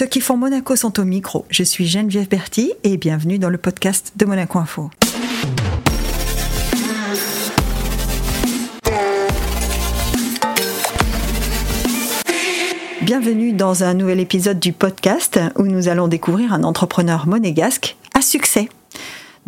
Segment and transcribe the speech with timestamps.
[0.00, 1.44] Ceux qui font Monaco sont au micro.
[1.50, 4.90] Je suis Geneviève Berti et bienvenue dans le podcast de Monaco Info.
[13.02, 18.22] Bienvenue dans un nouvel épisode du podcast où nous allons découvrir un entrepreneur monégasque à
[18.22, 18.70] succès.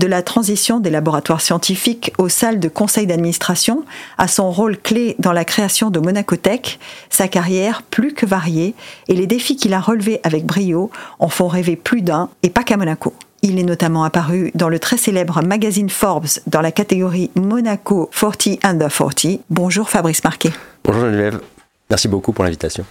[0.03, 3.85] De la transition des laboratoires scientifiques aux salles de conseil d'administration
[4.19, 8.75] à son rôle clé dans la création de Monacotech, sa carrière plus que variée
[9.07, 12.65] et les défis qu'il a relevés avec brio en font rêver plus d'un et pas
[12.65, 13.15] qu'à Monaco.
[13.43, 18.59] Il est notamment apparu dans le très célèbre magazine Forbes dans la catégorie Monaco 40
[18.65, 19.27] Under 40.
[19.51, 20.51] Bonjour Fabrice Marquet.
[20.83, 21.41] Bonjour Geneviève,
[21.89, 22.85] merci beaucoup pour l'invitation.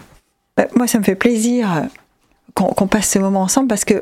[0.62, 1.90] Euh, moi, ça me fait plaisir
[2.54, 4.02] qu'on passe ce moment ensemble parce que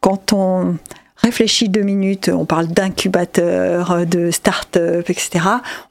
[0.00, 0.76] quand on
[1.26, 5.44] réfléchit deux minutes, on parle d'incubateur, de start-up, etc.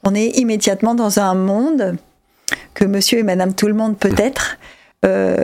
[0.04, 1.98] On est immédiatement dans un monde
[2.74, 4.58] que monsieur et madame tout le monde peut-être
[5.06, 5.36] euh,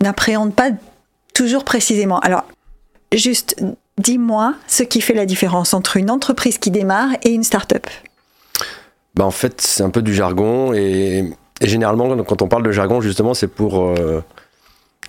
[0.00, 0.70] n'appréhendent pas
[1.34, 2.18] toujours précisément.
[2.20, 2.44] Alors,
[3.12, 3.56] juste
[3.98, 7.86] dis-moi ce qui fait la différence entre une entreprise qui démarre et une start-up.
[9.14, 13.00] Bah en fait, c'est un peu du jargon et, généralement, quand on parle de jargon,
[13.00, 14.24] justement, c'est pour euh,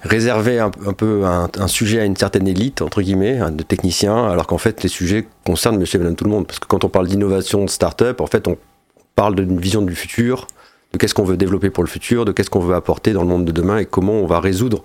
[0.06, 4.60] réserver un, peu un, sujet à une certaine élite, entre guillemets, de techniciens, alors qu'en
[4.60, 6.46] fait, les sujets concernent monsieur et madame tout le monde.
[6.46, 8.58] Parce que quand on parle d'innovation, de start-up, en fait, on
[9.16, 10.48] parle d'une vision du futur,
[10.94, 13.28] de qu'est-ce qu'on veut développer pour le futur, de qu'est-ce qu'on veut apporter dans le
[13.28, 14.84] monde de demain et comment on va résoudre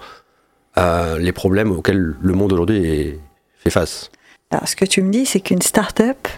[0.78, 3.18] euh, les problèmes auxquels le monde aujourd'hui
[3.58, 4.10] fait face.
[4.50, 6.28] Alors, ce que tu me dis, c'est qu'une start-up,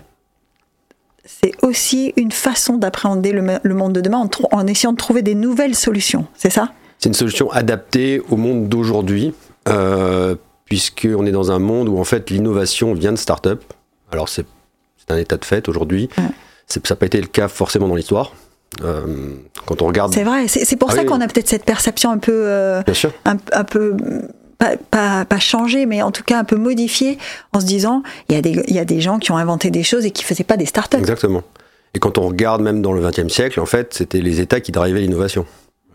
[1.25, 5.77] c'est aussi une façon d'appréhender le, monde de demain en essayant de trouver des nouvelles
[5.77, 6.73] solutions, c'est ça?
[7.03, 9.35] C'est une solution adaptée au monde d'aujourd'hui,
[9.69, 10.37] euh,
[10.67, 13.61] puisqu'on est dans un monde où en fait l'innovation vient de start-up.
[14.13, 14.47] Alors c'est
[15.09, 16.09] un état de fait aujourd'hui.
[16.69, 18.33] Ça n'a pas été le cas forcément dans l'histoire.
[18.85, 19.35] Euh,
[19.67, 20.15] quand on regarde.
[20.15, 22.45] C'est vrai, c'est pour ah ça qu'on a peut-être cette perception un peu.
[22.47, 23.13] Euh, Bien sûr.
[23.25, 23.97] Un, peu.
[24.59, 27.19] Pas, pas, changée, mais en tout cas un peu modifiée,
[27.53, 29.83] en se disant il y, a des, y a des gens qui ont inventé des
[29.83, 31.01] choses et qui ne faisaient pas des start-up.
[31.01, 31.43] Exactement.
[31.95, 34.71] Et quand on regarde même dans le XXe siècle, en fait, c'était les États qui
[34.71, 35.47] drivaient l'innovation.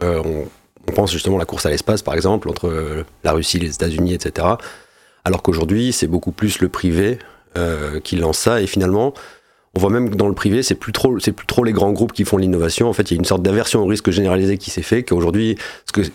[0.01, 0.43] on,
[0.87, 3.73] on pense justement à la course à l'espace, par exemple, entre euh, la Russie, les
[3.73, 4.47] États-Unis, etc.
[5.25, 7.19] Alors qu'aujourd'hui, c'est beaucoup plus le privé
[7.57, 8.61] euh, qui lance ça.
[8.61, 9.13] Et finalement,
[9.75, 11.91] on voit même que dans le privé, c'est plus trop, c'est plus trop les grands
[11.91, 12.87] groupes qui font l'innovation.
[12.87, 15.03] En fait, il y a une sorte d'aversion au risque généralisé qui s'est fait.
[15.03, 15.57] Qu'aujourd'hui,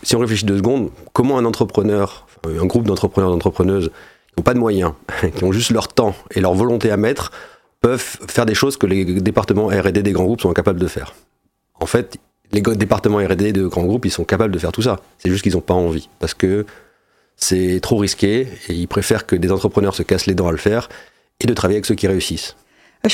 [0.02, 3.90] si on réfléchit deux secondes, comment un entrepreneur, un groupe d'entrepreneurs, d'entrepreneuses
[4.28, 4.92] qui n'ont pas de moyens,
[5.36, 7.30] qui ont juste leur temps et leur volonté à mettre,
[7.82, 11.14] peuvent faire des choses que les départements R&D des grands groupes sont incapables de faire?
[11.78, 12.18] En fait,
[12.52, 15.00] les départements R&D de grands groupes, ils sont capables de faire tout ça.
[15.18, 16.08] C'est juste qu'ils n'ont pas envie.
[16.18, 16.66] Parce que
[17.36, 20.58] c'est trop risqué et ils préfèrent que des entrepreneurs se cassent les dents à le
[20.58, 20.88] faire
[21.40, 22.56] et de travailler avec ceux qui réussissent.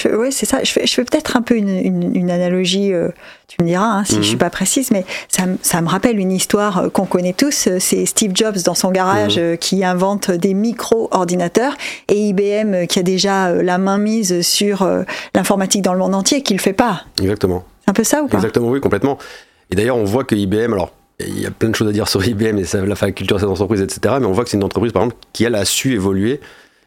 [0.05, 0.63] Oui, c'est ça.
[0.63, 3.09] Je fais, je fais peut-être un peu une, analogie, euh,
[3.47, 4.41] tu me diras hein, si je ne je suis mhm.
[4.41, 7.69] pas précise, mais ça, ça, me rappelle une histoire euh, qu'on connaît tous.
[7.69, 9.57] Euh, c'est Steve Jobs dans son garage mhm.
[9.57, 11.75] qui invente des micro-ordinateurs
[12.09, 14.87] et IBM qui a déjà la main mise sur
[15.35, 17.05] l'informatique dans le monde entier qui ne le fait pas.
[17.23, 18.37] Exactement un peu ça ou pas?
[18.37, 19.19] Exactement, oui, complètement.
[19.71, 22.09] Et d'ailleurs, on voit que IBM, alors il y a plein de choses à dire
[22.09, 24.17] sur IBM et ça, la culture de cette entreprise, etc.
[24.21, 26.41] Mais on voit que c'est une entreprise, par exemple, qui elle a su évoluer.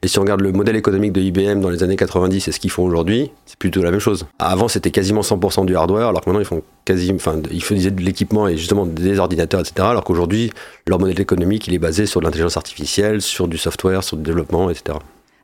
[0.04, 2.60] Et si on regarde le modèle économique de IBM dans les années 90 et ce
[2.60, 4.26] qu'ils font aujourd'hui, c'est plutôt la même chose.
[4.40, 7.92] Avant, c'était quasiment 100% du hardware, alors que maintenant, ils font quasi, enfin, ils faisaient
[7.92, 9.74] de l'équipement et justement des ordinateurs, etc.
[9.82, 10.52] Alors qu'aujourd'hui,
[10.88, 14.72] leur modèle économique, il est basé sur l'intelligence artificielle, sur du software, sur du développement,
[14.72, 14.98] etc.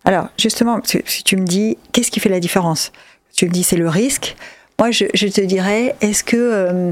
[0.05, 2.91] Alors, justement, si tu me dis, qu'est-ce qui fait la différence?
[3.35, 4.35] Tu me dis, c'est le risque.
[4.79, 6.91] Moi, je, te dirais, est-ce que euh,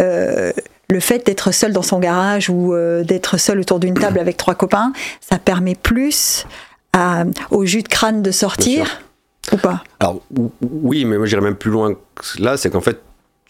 [0.00, 0.52] euh,
[0.88, 4.38] le fait d'être seul dans son garage ou euh, d'être seul autour d'une table avec
[4.38, 6.46] trois copains, ça permet plus
[7.50, 9.02] au jus de crâne de sortir
[9.52, 9.84] ou pas?
[10.00, 10.20] Alors
[10.62, 13.00] oui, mais moi j'irais même plus loin que là, c'est qu'en fait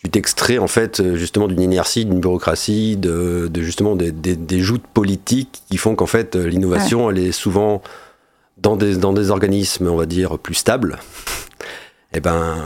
[0.03, 5.63] tu t'extrais en fait justement d'une inertie, d'une bureaucratie, de, justement des, des, joutes politiques
[5.71, 7.81] qui font qu'en fait l'innovation elle est souvent
[8.59, 10.99] dans des, dans des organismes on va dire plus stables.
[12.13, 12.57] Et eh ben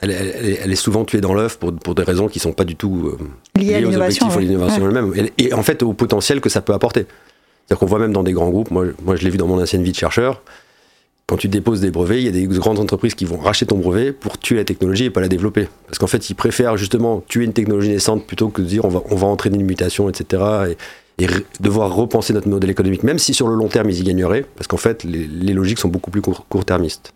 [0.00, 3.06] elle, est souvent tuée dans l'œuf pour, des raisons qui ne sont pas du tout
[3.06, 5.12] euh, liées, aux objectifs ou l'innovation elle-même.
[5.38, 7.06] Et, en fait, au potentiel que ça peut apporter.
[7.66, 9.60] C'est-à-dire qu'on voit même dans des grands groupes, moi, moi je l'ai vu dans mon
[9.60, 10.42] ancienne vie de chercheur,
[11.26, 13.76] quand tu déposes des brevets, il y a des grandes entreprises qui vont racheter ton
[13.76, 15.68] brevet pour tuer la technologie et pas la développer.
[15.86, 18.88] Parce qu'en fait, ils préfèrent justement tuer une technologie naissante plutôt que de dire on
[18.88, 20.42] va, on va entraîner une mutation, etc.
[20.70, 20.76] Et,
[21.58, 24.68] devoir repenser notre modèle économique, même si sur le long terme ils y gagneraient, parce
[24.68, 27.12] qu'en fait, les, logiques sont beaucoup plus court-termistes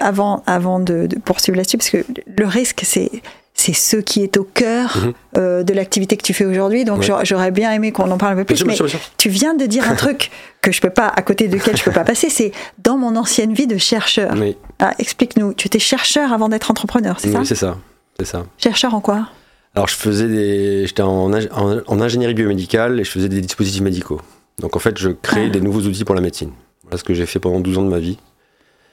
[0.00, 2.04] avant, avant de, poursuivre là-dessus, parce que
[2.36, 3.10] le risque, c'est
[3.58, 5.12] c'est ce qui est au cœur mhm.
[5.36, 6.84] euh, de l'activité que tu fais aujourd'hui.
[6.84, 8.64] Donc j'aurais bien aimé qu'on en parle un peu plus.
[8.64, 8.76] mais
[9.16, 10.30] tu viens de dire un truc
[10.62, 13.52] que je peux pas, à côté duquel je peux pas passer, c'est dans mon ancienne
[13.52, 14.32] vie de chercheur.
[14.78, 15.54] Ah, explique-nous.
[15.54, 17.40] Tu étais chercheur avant d'être entrepreneur, c'est ça?
[17.40, 17.76] Oui, c'est ça,
[18.16, 18.46] c'est ça.
[18.58, 19.28] Chercheur en quoi?
[19.74, 24.20] Alors je faisais des, j'étais en, en, ingénierie biomédicale et je faisais des dispositifs médicaux.
[24.60, 25.50] Donc en fait, je créais Ah.
[25.50, 26.50] des nouveaux outils pour la médecine.
[26.84, 28.18] Voilà ce que j'ai fait pendant 12 ans de ma vie.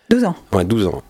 [0.09, 0.35] 12 ans.
[0.53, 1.01] Ouais, 12 ans.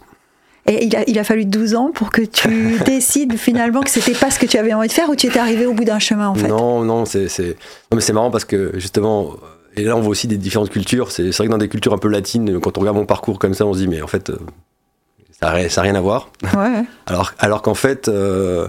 [0.68, 4.14] Et il a, il a fallu 12 ans pour que tu décides finalement que c'était
[4.14, 6.00] pas ce que tu avais envie de faire ou tu étais arrivé au bout d'un
[6.00, 6.48] chemin en fait?
[6.48, 7.50] Non, non, c'est, c'est...
[7.92, 9.36] Non, mais c'est marrant parce que justement,
[9.76, 11.12] et là on voit aussi des différentes cultures.
[11.12, 13.38] C'est, c'est vrai que dans des cultures un peu latines, quand on regarde mon parcours
[13.38, 14.40] comme ça, on se dit mais en fait, euh,
[15.40, 16.30] ça n'a ça rien à voir.
[16.42, 16.84] Ouais.
[17.06, 18.68] Alors, alors qu'en fait, euh,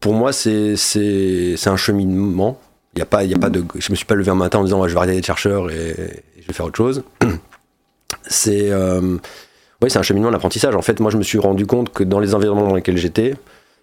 [0.00, 2.58] pour moi, c'est, c'est, c'est un cheminement.
[2.94, 4.36] Il y a pas, il y a pas de, je me suis pas levé un
[4.36, 7.02] matin en disant je vais arrêter d'être chercheur et, et je vais faire autre chose.
[8.26, 9.18] C'est, euh,
[9.82, 10.74] un cheminement d'apprentissage.
[10.74, 13.34] En fait, moi, je me suis rendu compte que dans les environnements dans lesquels j'étais,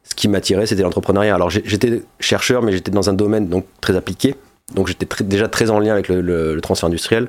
[0.04, 1.36] ce qui m'attirait, c'était l'entrepreneuriat.
[1.36, 4.36] Alors, j'étais chercheur, mais j'étais dans un domaine donc très appliqué.
[4.74, 7.28] Donc, j'étais déjà très en lien avec le, transfert industriel.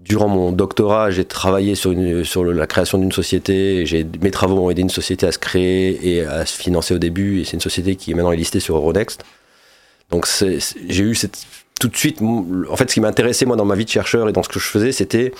[0.00, 1.94] Durant mon doctorat, j'ai travaillé sur,
[2.24, 3.82] sur la création d'une société.
[3.82, 6.98] et Mes travaux ont aidé une société à se créer et à se financer au
[6.98, 7.40] début.
[7.40, 9.22] Et c'est une société qui est maintenant listée sur Euronext.
[10.10, 10.26] Donc
[10.88, 11.38] j'ai eu cette,
[11.80, 12.20] tout de suite.
[12.22, 14.60] En fait, ce qui m'intéressait moi dans ma vie de chercheur et dans ce que
[14.60, 15.32] je faisais, c'était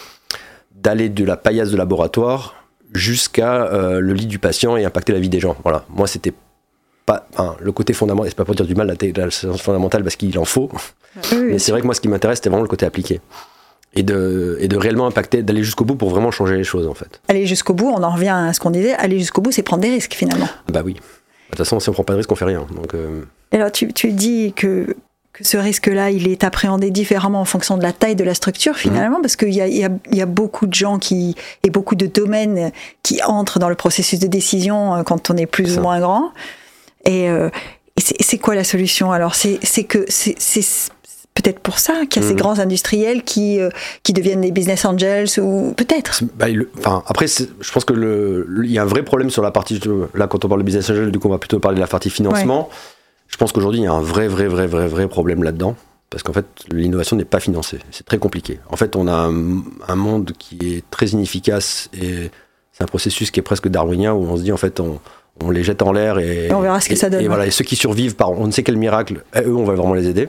[0.82, 2.54] d'aller de la paillasse de laboratoire
[2.92, 5.56] jusqu'à euh, le lit du patient et impacter la vie des gens.
[5.62, 5.84] Voilà.
[5.88, 6.32] Moi, c'était
[7.04, 7.26] pas
[7.60, 8.30] le côté fondamental.
[8.30, 10.70] C'est pas pour dire du mal la, la science fondamentale parce qu'il en faut.
[10.72, 13.20] Oui, oui, Mais c'est vrai que moi, ce qui m'intéresse, c'était vraiment le côté appliqué.
[13.94, 16.92] Et de, et de réellement impacter, d'aller jusqu'au bout pour vraiment changer les choses, en
[16.92, 17.20] fait.
[17.28, 19.82] Aller jusqu'au bout, on en revient à ce qu'on disait, aller jusqu'au bout, c'est prendre
[19.82, 20.48] des risques finalement.
[20.70, 20.94] Bah oui.
[20.94, 21.00] De
[21.50, 22.66] toute façon, si on prend pas de risque, on fait rien.
[22.74, 23.22] Donc, euh,
[23.52, 24.94] alors tu, tu dis que,
[25.36, 28.76] que ce risque-là, il est appréhendé différemment en fonction de la taille de la structure
[28.76, 32.72] finalement, parce qu'il y a, y, y beaucoup de gens qui, et beaucoup de domaines
[33.02, 35.78] qui entrent dans le processus de décision euh, quand on est plus Ça.
[35.78, 36.32] ou moins grand.
[37.04, 37.50] Et, euh,
[37.96, 39.34] et c'est quoi la solution alors?
[39.34, 40.34] C'est que c'est
[41.34, 42.40] peut-être pour ça qu'il y a ces Mhm.
[42.40, 43.68] grands industriels qui, euh,
[44.02, 46.22] qui deviennent des business angels ou peut-être.
[46.34, 46.46] Bah,
[46.78, 49.50] enfin, après, je pense que le, le- il y a un vrai problème sur la
[49.50, 49.78] partie.
[50.14, 51.86] Là, quand on parle de business angel, du coup, on va plutôt parler de la
[51.86, 52.70] partie financement.
[53.28, 55.76] Je pense qu'aujourd'hui, il y a un vrai, vrai, vrai, vrai, vrai problème là-dedans.
[56.10, 57.78] Parce qu'en fait, l'innovation n'est pas financée.
[57.90, 58.60] C'est très compliqué.
[58.70, 62.30] En fait, on a un, un monde qui est très inefficace et
[62.72, 65.00] c'est un processus qui est presque darwinien où on se dit, en fait, on,
[65.42, 67.22] on les jette en l'air et, Et on verra ce que et- ça donne, Et,
[67.24, 67.28] ouais.
[67.28, 69.74] voilà, et ceux qui survivent par on ne sait quel miracle, eh, eux, on va
[69.74, 70.28] vraiment les aider.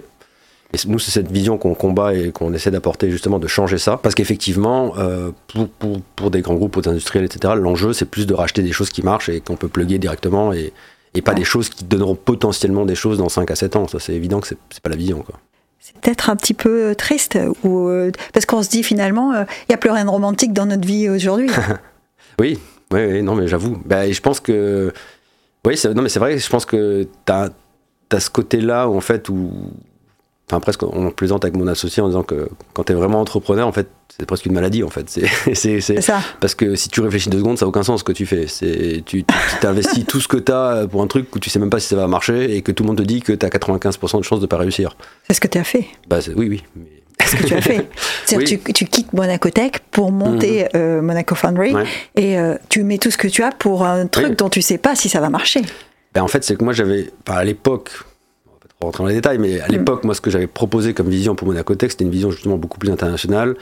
[0.73, 3.97] Et nous, c'est cette vision qu'on combat et qu'on essaie d'apporter justement de changer ça.
[4.01, 8.05] Parce qu'effectivement, euh, pour, pour, pour des grands groupes, pour des industriels, etc., l'enjeu, c'est
[8.09, 10.73] plus de racheter des choses qui marchent et qu'on peut plugger directement et,
[11.17, 13.87] et pas des choses qui donneront potentiellement des choses dans 5 à 7 ans.
[13.87, 15.23] Ça, c'est évident que c'est pas la vision.
[15.23, 15.39] Quoi.
[15.79, 19.65] C'est peut-être un petit peu triste, ou, euh, parce qu'on se dit finalement, euh, il
[19.69, 21.49] n'y a plus rien de romantique dans notre vie aujourd'hui.
[22.39, 22.59] Oui,
[22.91, 23.81] oui, oui, non, mais j'avoue.
[23.83, 24.93] Bah, je pense que.
[25.65, 27.49] Oui, non, mais c'est vrai, je pense que tu as,
[28.19, 29.51] ce côté-là en fait, où.
[30.49, 33.67] Enfin, presque, on plaisante avec mon associé en disant que quand tu es vraiment entrepreneur,
[33.67, 35.09] en fait, c'est presque une maladie, en fait.
[35.53, 36.21] C'est, ça.
[36.39, 38.45] parce que si tu réfléchis deux secondes, ça n'a aucun sens ce que tu fais.
[39.05, 39.25] Tu,
[39.59, 41.87] t'investis tout ce que tu as pour un truc où tu sais même pas si
[41.89, 44.23] ça va marcher et que tout le monde te dit que tu as 95% de
[44.23, 44.95] chances de pas réussir.
[45.27, 45.85] C'est ce que tu as fait.
[46.07, 46.63] Bah, oui, oui.
[46.77, 46.85] mais-
[47.25, 47.89] Ce que tu as fait.
[48.25, 48.61] C'est-à-dire Oui.
[48.65, 51.83] tu, tu quittes Monacotech pour monter euh, Monaco Foundry Ouais.
[52.15, 54.35] et euh, tu mets tout ce que tu as pour un truc Oui.
[54.37, 55.61] dont tu sais pas si ça va marcher.
[56.13, 57.91] Ben, en fait, c'est que moi, j'avais, à l'époque,
[58.81, 61.47] rentrer dans les détails, mais à l'époque, moi, ce que j'avais proposé comme vision pour
[61.47, 63.55] Monacotech, c'était une vision justement beaucoup plus internationale,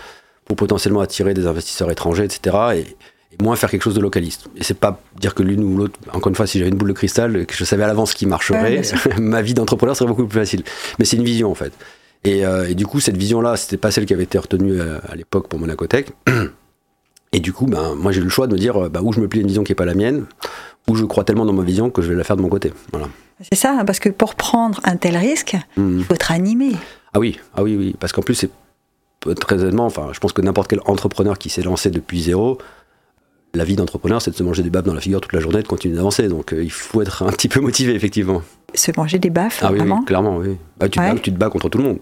[0.45, 4.47] pour potentiellement attirer des investisseurs étrangers, etc., et, et moins faire quelque chose de localiste.
[4.57, 6.89] Et c'est pas dire que l'une ou l'autre, encore une fois, si j'avais une boule
[6.89, 8.81] de cristal, que je savais à l'avance ce qui marcherait,
[9.19, 10.63] ma vie d'entrepreneur serait beaucoup plus facile.
[10.99, 11.73] Mais c'est une vision, en fait.
[12.23, 14.97] Et, euh, et du coup, cette vision-là, c'était pas celle qui avait été retenue à,
[15.09, 16.11] à l'époque pour Monacotech.
[17.35, 19.11] Et du coup, ben, moi, j'ai eu le choix de me dire, euh, bah, où
[19.11, 20.25] je me plie à une vision qui est pas la mienne,
[20.87, 22.71] ou je crois tellement dans ma vision que je vais la faire de mon côté.
[22.93, 23.09] Voilà.
[23.41, 25.99] C'est ça, parce que pour prendre un tel risque, Mhm.
[25.99, 26.71] il faut être animé.
[27.13, 28.49] Ah oui, ah oui, oui, parce qu'en plus, c'est
[29.39, 32.57] très honnêtement, enfin, je pense que n'importe quel entrepreneur qui s'est lancé depuis zéro,
[33.53, 35.59] la vie d'entrepreneur, c'est de se manger des baffes dans la figure toute la journée
[35.59, 36.27] et de continuer d'avancer.
[36.27, 38.41] Donc, euh, il faut être un petit peu motivé, effectivement.
[38.73, 40.03] Se manger des baffes, Ah oui, oui, vraiment.
[40.03, 40.57] clairement, oui.
[40.77, 41.99] Bah, tu, te bats, tu te bats contre tout le monde.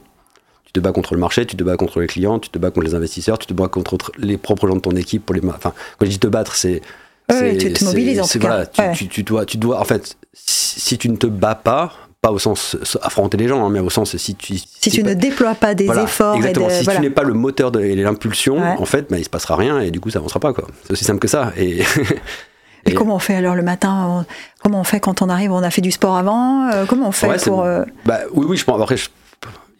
[0.65, 2.71] Tu te bats contre le marché, tu te bats contre les clients, tu te bats
[2.71, 5.45] contre les investisseurs, tu te bats contre les propres gens de ton équipe pour les.
[5.47, 6.81] Enfin, quand je dis te battre, c'est.
[7.29, 8.47] C'est- tu te mobilises, en tout cas.
[8.47, 8.91] voilà, tu, Ouais.
[8.93, 12.39] tu- tu dois, tu dois, en fait, si, tu ne te bats pas, pas au
[12.39, 14.57] sens affronter les gens, hein, mais au sens si tu.
[14.57, 16.67] Si tu ne déploies pas des Voilà, efforts exactement.
[16.67, 16.99] et de, si voilà.
[16.99, 18.75] tu n'es pas le moteur de, et l'impulsion, Ouais.
[18.77, 20.53] en fait, bah, il se passera rien et du coup, ça avancera pas.
[20.53, 20.67] quoi.
[20.83, 21.51] C'est aussi simple que ça.
[21.57, 21.83] Et, Et
[22.91, 24.25] et- comment on fait alors le matin on-
[24.61, 25.51] Comment on fait quand on arrive?
[25.51, 28.45] On a fait du sport avant euh, Comment on fait Ouais, pour euh, Bah, oui,
[28.49, 28.81] oui, je pense.
[28.81, 29.03] Après, je,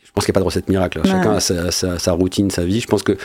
[0.03, 0.99] je pense qu'il n'y a pas de recette miracle.
[0.99, 1.09] Ouais.
[1.09, 2.79] Chacun a sa, sa- sa routine, sa vie.
[2.81, 3.17] Je pense que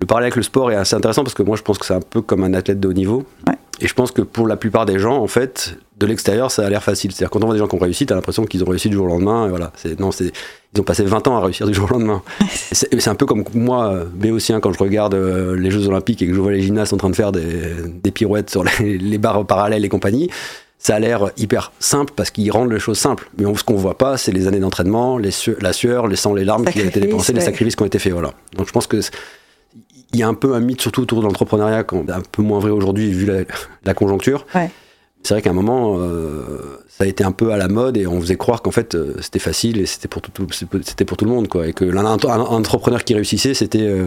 [0.00, 1.94] le parallèle avec le sport est assez intéressant parce que moi, je pense que c'est
[1.94, 3.24] un peu comme un athlète de haut niveau.
[3.46, 3.54] Ouais.
[3.80, 6.70] Et je pense que pour la plupart des gens, en fait, de l'extérieur, ça a
[6.70, 7.12] l'air facile.
[7.12, 8.96] C'est-à-dire, quand on voit des gens qui ont réussi, t'as l'impression qu'ils ont réussi du
[8.96, 9.46] jour au lendemain.
[9.46, 9.72] Et voilà.
[9.76, 10.32] C'est, non, c'est,
[10.74, 12.22] ils ont passé 20 ans à réussir du jour au lendemain.
[12.72, 16.34] C'est, un peu comme moi, béotien, quand je regarde euh, les Jeux Olympiques et que
[16.34, 19.46] je vois les gymnastes en train de faire des, des pirouettes sur les, les barres
[19.46, 20.28] parallèles et compagnie.
[20.78, 23.30] ça a l'air hyper simple parce qu'ils rendent les choses simples.
[23.38, 26.44] Mais ce qu'on voit pas, c'est les années d'entraînement, les la sueur, les sangs, les
[26.44, 28.12] larmes qui ont été dépensées, les sacrifices qui ont été faits.
[28.12, 28.32] Voilà.
[28.56, 29.00] Donc je pense que
[30.12, 32.70] il y a un peu un mythe, surtout autour de l'entrepreneuriat, un peu moins vrai
[32.70, 33.30] aujourd'hui vu
[33.84, 34.46] la, conjoncture.
[35.22, 38.06] C'est vrai qu'à un moment, euh, ça a été un peu à la mode et
[38.06, 41.24] on faisait croire qu'en fait euh, c'était facile et c'était pour tout, c'était pour tout
[41.24, 41.66] le monde quoi.
[41.66, 44.06] Et que l'un entrepreneur qui réussissait, c'était euh,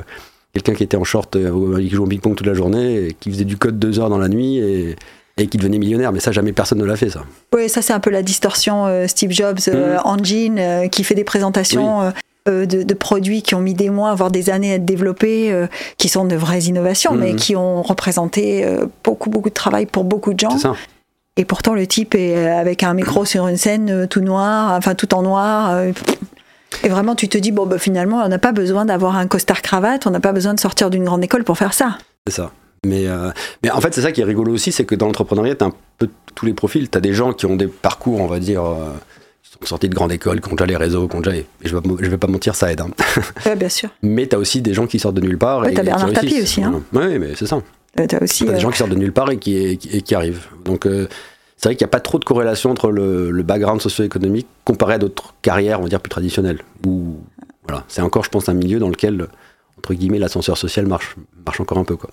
[0.53, 3.45] quelqu'un qui était en short, qui jouait au ping-pong toute la journée, et qui faisait
[3.45, 4.95] du code deux heures dans la nuit et,
[5.37, 6.11] et qui devenait millionnaire.
[6.13, 7.23] Mais ça, jamais personne ne l'a fait, ça.
[7.53, 9.99] Oui, ça, c'est un peu la distorsion Steve Jobs, mmh.
[10.05, 12.01] Engine, qui fait des présentations.
[12.01, 12.11] Euh,
[12.45, 15.67] de, produits qui ont mis des mois, voire des années à être développés, euh,
[15.97, 17.35] qui sont de vraies innovations, mais mhm.
[17.35, 20.57] qui ont représenté euh, beaucoup, beaucoup de travail pour beaucoup de gens.
[21.37, 25.13] Et pourtant, le type est avec un micro sur une scène tout noir, enfin tout
[25.13, 25.81] en noir.
[26.83, 29.61] et vraiment, tu te dis, bon, bah, finalement, on n'a pas besoin d'avoir un costard
[29.61, 31.97] cravate, on n'a pas besoin de sortir d'une grande école pour faire ça.
[32.27, 32.51] C'est ça.
[32.85, 33.05] Mais,
[33.63, 35.67] mais en fait, c'est ça qui est rigolo aussi, c'est que dans l'entrepreneuriat, tu as
[35.67, 36.89] un peu tous les profils.
[36.89, 38.63] Tu as des gens qui ont des parcours, on va dire,
[39.63, 41.37] sortis de grande école, qui ont déjà les réseaux, qui ont déjà.
[41.63, 42.81] je, vais, je vais pas mentir, ça aide.
[42.81, 43.55] Hein.
[43.55, 43.89] bien sûr.
[44.01, 45.61] Mais tu as aussi des gens qui sortent de nulle part.
[45.61, 46.63] Ouais, t'as Bernard Tapie aussi.
[46.63, 46.81] Hein.
[46.93, 47.61] Oui, mais c'est ça.
[47.99, 48.45] Euh, as aussi.
[48.45, 50.47] des euh, gens qui sortent de nulle part et qui, qui, arrivent.
[50.65, 50.85] Donc.
[50.85, 51.07] Euh,
[51.57, 54.97] c'est vrai qu'il n'y a pas trop de corrélation entre le, background socio-économique comparé à
[54.97, 56.57] d'autres carrières, on va dire, plus traditionnelles.
[56.87, 57.17] Où,
[57.67, 59.27] voilà, c'est encore, je pense, un milieu dans lequel,
[59.77, 61.15] entre guillemets, l'ascenseur social marche,
[61.45, 61.95] marche encore un peu.
[61.97, 62.09] Quoi.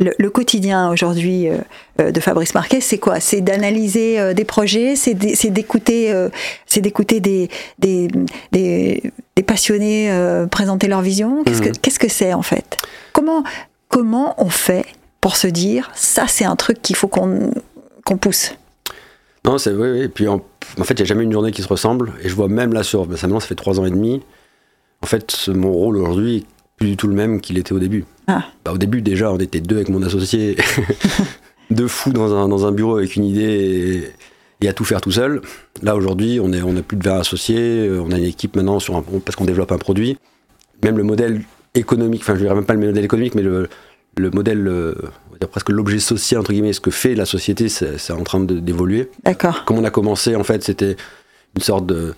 [0.00, 1.58] Le, quotidien aujourd'hui euh,
[2.00, 3.20] euh, de Fabrice Marquet, c'est quoi?
[3.20, 6.14] C'est d'analyser euh, des projets, c'est d'écouter,
[6.66, 8.08] c'est d'écouter des, des,
[8.52, 9.12] des,
[9.46, 10.10] passionnés
[10.50, 11.44] présenter leur vision?
[11.44, 12.76] Qu'est-ce que qu'est-ce que c'est en fait?
[13.12, 13.42] Comment
[13.88, 14.84] comment on fait
[15.20, 17.52] pour se dire ça c'est un truc qu'il faut qu'on
[18.20, 18.54] pousse?
[19.44, 20.00] Non, c'est oui, oui.
[20.02, 20.42] Et puis en,
[20.82, 22.12] fait, il n'y a jamais une journée qui se ressemble.
[22.22, 24.22] Et je vois même là sur, ça fait trois ans et demi.
[25.02, 26.46] En fait, mon rôle aujourd'hui
[26.80, 28.04] plus du tout le même qu'il était au début.
[28.26, 28.44] Ah.
[28.64, 30.56] Bah, au début, déjà, on était deux avec mon associé,
[31.70, 34.10] deux fous dans un, dans un, bureau avec une idée
[34.62, 35.42] et, à tout faire tout seul.
[35.82, 38.56] Là, aujourd'hui, on, est, on a plus de 20 associés, euh, on a une équipe
[38.56, 40.16] maintenant sur un, parce qu'on développe un produit.
[40.82, 41.42] Même le modèle
[41.74, 43.68] économique, enfin, je dirais même pas le modèle économique, mais le,
[44.16, 44.94] le modèle, euh,
[45.28, 48.24] on va dire presque l'objet social, entre guillemets, ce que fait la société, c'est en
[48.24, 49.10] train d'évoluer.
[49.24, 49.66] D'accord.
[49.66, 50.96] Comme on a commencé, en fait, c'était
[51.56, 52.14] une sorte de.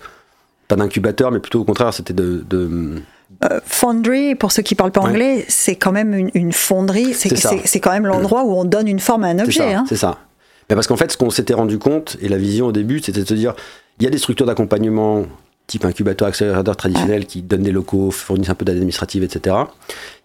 [0.69, 2.45] pas d'incubateur, mais plutôt au contraire, c'était de
[3.43, 7.91] euh, Foundry, pour ceux qui parlent pas anglais, c'est quand même une, fonderie, c'est quand
[7.91, 9.75] même l'endroit où on donne une forme à un objet.
[9.87, 10.09] C'est ça.
[10.09, 10.17] Hein.
[10.69, 13.21] Mais parce qu'en fait, ce qu'on s'était rendu compte, et la vision au début, c'était
[13.21, 13.53] de se dire,
[13.99, 15.25] il y a des structures d'accompagnement
[15.67, 19.55] type incubateur, accélérateur traditionnel qui donnent des locaux, fournissent un peu d'aide administrative, etc.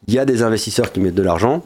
[0.06, 1.62] Il y a des investisseurs qui mettent de l'argent.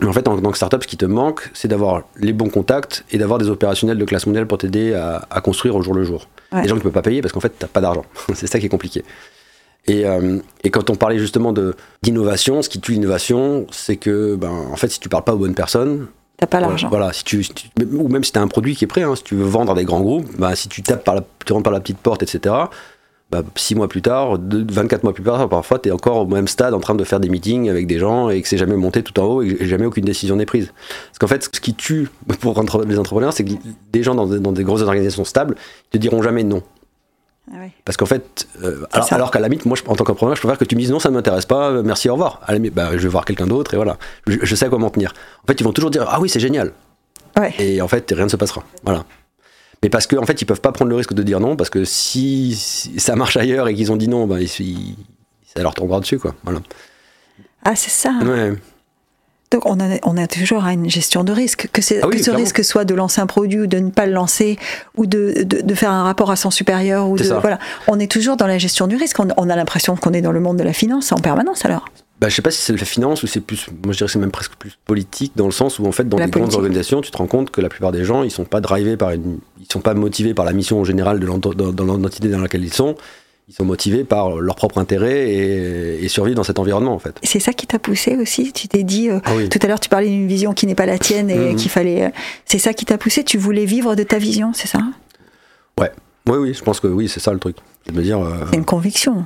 [0.00, 2.50] Mais en fait, en tant que startup, ce qui te manque, c'est d'avoir les bons
[2.50, 6.04] contacts et d'avoir des opérationnels de classe mondiale pour t'aider à, construire au jour le
[6.04, 6.28] jour.
[6.52, 8.04] Des gens qui ne peuvent pas payer parce qu'en fait, tu n'as pas d'argent.
[8.34, 9.04] c'est ça qui est compliqué.
[9.88, 11.54] Euh, et, quand on parlait justement
[12.02, 15.38] d'innovation, ce qui tue l'innovation, c'est que, ben, en fait, si tu parles pas aux
[15.38, 16.88] bonnes personnes, T'as pas l'argent.
[16.88, 17.44] Voilà, si tu,
[17.92, 19.72] ou même si tu as un produit qui est prêt, hein, si tu veux vendre
[19.72, 21.98] à des grands groupes, ben, si tu tapes par la, tu rentres par la petite
[21.98, 22.54] porte, etc.
[23.32, 26.46] Ben, six mois plus tard, 24 mois plus tard, parfois tu es encore au même
[26.46, 29.02] stade en train de faire des meetings avec des gens et que c'est jamais monté
[29.02, 30.72] tout en haut et, jamais aucune décision n'est prise.
[31.08, 32.08] Parce qu'en fait, ce qui tue
[32.40, 32.54] pour
[32.86, 33.54] les entrepreneurs, c'est que
[33.92, 35.56] des gens dans dans des grosses organisations stables
[35.90, 36.62] te diront jamais non.
[37.52, 40.58] Ah Parce qu'en fait, euh, alors, qu'à la limite, moi, en tant qu'entrepreneur, je préfère
[40.58, 42.40] que tu me dises non, ça ne m'intéresse pas, euh, merci, au revoir.
[42.46, 43.96] À la bah, je vais voir quelqu'un d'autre et voilà.
[44.26, 45.12] Je, sais à quoi m'en tenir.
[45.44, 46.72] En fait, ils vont toujours dire ah oui, c'est génial.
[47.58, 48.64] Et en fait, rien ne se passera.
[48.82, 49.04] Voilà.
[49.82, 51.70] Mais parce qu'en en fait, ils peuvent pas prendre le risque de dire non, parce
[51.70, 52.54] que si,
[52.98, 56.34] ça marche ailleurs et qu'ils ont dit non, bah, ça leur tombera dessus, quoi.
[56.42, 56.60] Voilà.
[57.64, 58.12] Ah, c'est ça.
[58.24, 58.54] Ouais.
[59.50, 62.62] Donc on a, on a toujours une gestion de risque, que, ah que ce risque
[62.62, 64.58] soit de lancer un produit ou de ne pas le lancer,
[64.96, 67.58] ou de, de, faire un rapport à son supérieur, ou de, voilà.
[67.86, 69.18] On est toujours dans la gestion du risque.
[69.20, 71.86] On, a l'impression qu'on est dans le monde de la finance en permanence alors.
[72.20, 74.18] Bah, je sais pas si c'est la finance ou c'est plus, moi je dirais c'est
[74.18, 77.12] même presque plus politique dans le sens où en fait dans les grandes organisations tu
[77.12, 79.72] te rends compte que la plupart des gens ils sont pas drivés par une, ils
[79.72, 82.96] sont pas motivés par la mission générale de l'entité dans laquelle ils sont,
[83.48, 87.18] ils sont motivés par leur propre intérêt et, survivent dans cet environnement en fait.
[87.22, 88.52] C'est ça qui t'a poussé aussi?
[88.52, 90.86] Tu t'es dit, euh, ah tout à l'heure tu parlais d'une vision qui n'est pas
[90.86, 91.56] la tienne et mhm.
[91.56, 92.04] qu'il fallait...
[92.04, 92.10] Euh,
[92.44, 93.24] c'est ça qui t'a poussé?
[93.24, 94.80] Tu voulais vivre de ta vision, c'est ça?
[95.78, 95.90] Ouais,
[96.28, 97.56] oui, oui, je pense que oui, c'est ça le truc.
[97.92, 98.20] me dire...
[98.20, 99.24] Euh, c'est une conviction.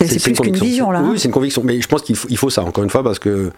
[0.00, 1.02] C'est plus qu'une vision là.
[1.02, 3.04] Oui, c'est une conviction, mais je pense qu'il faut, il faut ça, encore une fois,
[3.04, 3.52] parce que...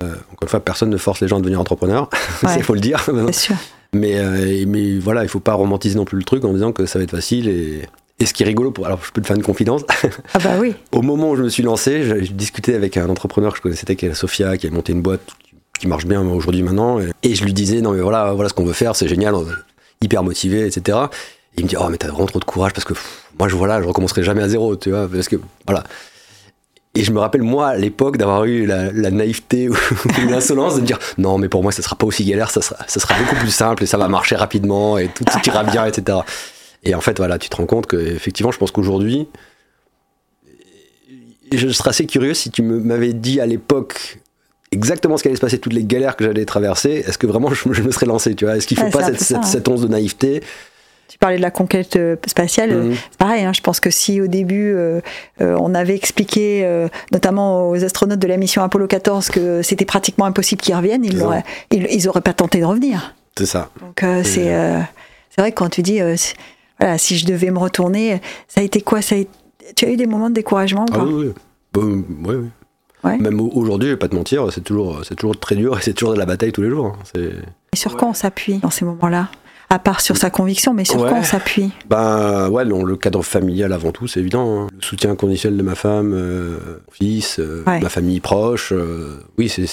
[0.00, 2.10] encore une fois, personne ne force les gens à devenir entrepreneurs,
[2.56, 3.04] il faut le dire.
[3.12, 3.54] Bien sûr.
[3.92, 4.20] Mais,
[4.66, 7.04] mais voilà, il faut pas romantiser non plus le truc en disant que ça va
[7.04, 7.82] être facile et
[8.20, 9.82] et ce qui est rigolo, pour, alors je peux te faire une confidence.
[10.34, 10.74] Ah bah oui.
[10.92, 13.94] Au moment où je me suis lancé, j'ai discuté avec un entrepreneur que je connaissais,
[13.94, 15.20] qui est Sophia, qui a monté une boîte
[15.78, 16.98] qui marche bien aujourd'hui maintenant.
[17.22, 19.34] Et, je lui disais, non mais voilà, voilà ce qu'on veut faire, c'est génial,
[20.02, 20.98] hyper motivé, etc.
[21.56, 22.94] Et il me dit, oh mais t'as vraiment trop de courage parce que
[23.38, 25.84] moi je voilà, je recommencerai jamais à zéro, tu vois, parce que voilà.
[26.96, 29.76] et je me rappelle, moi, à l'époque, d'avoir eu la, naïveté ou,
[30.28, 32.84] l'insolence de me dire non, mais pour moi, ça sera pas aussi galère, ça sera,
[32.88, 35.86] ça sera beaucoup plus simple et ça va marcher rapidement et tout, tout ira bien,
[35.86, 36.18] etc.
[36.84, 39.28] Et en fait, voilà, tu te rends compte qu'effectivement, je pense qu'aujourd'hui,
[41.52, 44.18] je serais assez curieux si tu m'avais dit à l'époque
[44.70, 47.52] exactement ce qui allait se passer, toutes les galères que j'allais traverser, est-ce que vraiment
[47.52, 48.56] je, me serais lancé, tu vois?
[48.56, 50.42] Est-ce qu'il ne faut pas cette, cette, once de naïveté?
[51.08, 53.42] Tu parlais de la conquête euh, spatiale, c'est pareil.
[53.42, 55.00] Hein, je pense que si au début euh,
[55.40, 60.26] euh, on avait expliqué, notamment aux astronautes de la mission Apollo 14, que c'était pratiquement
[60.26, 63.14] impossible qu'ils reviennent, ils n'auraient ils, auraient pas tenté de revenir.
[63.38, 63.70] C'est ça.
[63.80, 64.52] Donc c'est
[65.30, 66.00] c'est vrai que quand tu dis,
[66.78, 69.02] voilà, si je devais me retourner, ça a été quoi?
[69.02, 69.16] Ça
[69.76, 71.32] Tu as eu des moments de découragement ah, oui,
[71.76, 72.04] oui.
[72.24, 72.48] oui, oui.
[73.04, 75.92] Même aujourd'hui, je vais pas te mentir, c'est toujours, c'est toujours très dur et c'est
[75.92, 76.86] toujours de la bataille tous les jours.
[76.86, 77.20] Hein.
[77.72, 79.28] Et sur quoi on s'appuie dans ces moments-là?
[79.70, 81.70] À part sur sa conviction, mais sur quoi on s'appuie?
[81.90, 84.62] Ben ouais, le cadre familial avant tout, c'est évident.
[84.62, 84.66] Hein.
[84.74, 88.72] Le soutien conditionnel de ma femme, euh, fils, euh, ma famille proche.
[88.72, 89.66] Euh, oui, c'est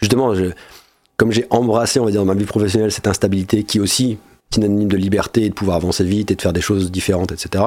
[0.00, 0.34] justement,
[1.16, 4.18] comme j'ai embrassé, on va dire, dans ma vie professionnelle, cette instabilité qui aussi
[4.52, 7.64] synonyme de liberté, de pouvoir avancer vite et de faire des choses différentes, etc.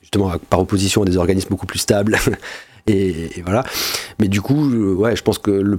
[0.00, 2.18] Justement, par opposition à des organismes beaucoup plus stables
[2.86, 3.64] Et, voilà.
[4.18, 5.78] Mais du coup, ouais, je pense que le,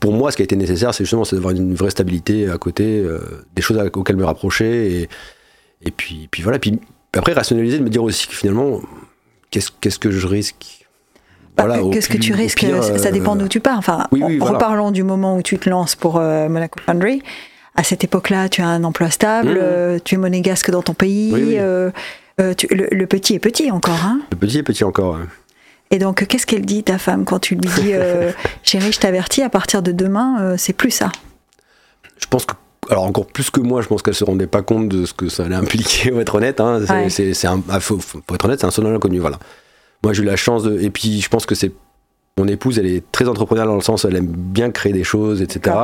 [0.00, 2.98] pour moi, ce qui a été nécessaire, c'est justement d'avoir une vraie stabilité à côté,
[2.98, 5.02] euh, des choses auxquelles me rapprocher.
[5.02, 5.08] Et,
[5.82, 6.58] et puis, puis voilà.
[6.58, 6.78] Puis
[7.14, 8.80] après, rationaliser, de me dire aussi que finalement,
[9.50, 10.86] qu'est-ce que je risque?
[11.56, 12.66] Bah, voilà, Qu'est-ce que tu risques?
[12.98, 13.78] Ça dépend euh, d'où tu pars?
[13.78, 17.22] Enfin, reparlons du moment où tu te lances pour euh, Monaco Foundry.
[17.76, 20.00] À cette époque-là, tu as un emploi stable, mmh.
[20.00, 21.58] tu es monégasque dans ton pays.
[21.58, 24.02] le, petit est petit encore.
[24.04, 25.18] Hein le petit est petit encore.
[25.90, 29.42] Et donc, qu'est-ce qu'elle dit, ta femme, quand tu lui dis euh, Chérie, je t'avertis,
[29.42, 31.10] à partir de demain, euh, c'est plus ça?
[32.18, 32.54] Je pense que.
[32.88, 35.28] Alors, encore plus que moi, je pense qu'elle se rendait pas compte de ce que
[35.28, 36.60] ça allait impliquer, pour être honnête.
[36.60, 36.80] Hein.
[37.08, 37.98] C'est, un, ah, faut,
[38.32, 39.38] être honnête, c'est un son inconnu, voilà.
[40.04, 40.80] Moi, j'ai eu la chance de.
[40.80, 41.72] Et puis, je pense que c'est.
[42.38, 45.40] Mon épouse, elle est très entrepreneuriale dans le sens, elle aime bien créer des choses,
[45.40, 45.74] etc.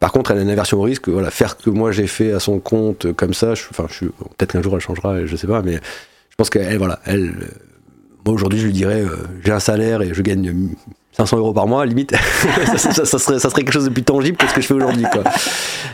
[0.00, 1.08] Par contre, elle a une aversion au risque.
[1.10, 4.52] Voilà, faire que moi j'ai fait à son compte comme ça, je, enfin, je, peut-être
[4.52, 7.34] qu'un jour elle changera, je sais pas, mais je pense qu'elle, voilà, elle,
[8.24, 10.70] moi aujourd'hui je lui dirais euh, j'ai un salaire et je gagne
[11.12, 12.14] 500 euros par mois, limite,
[12.76, 15.04] ça, serait, ça serait quelque chose de plus tangible que ce que je fais aujourd'hui.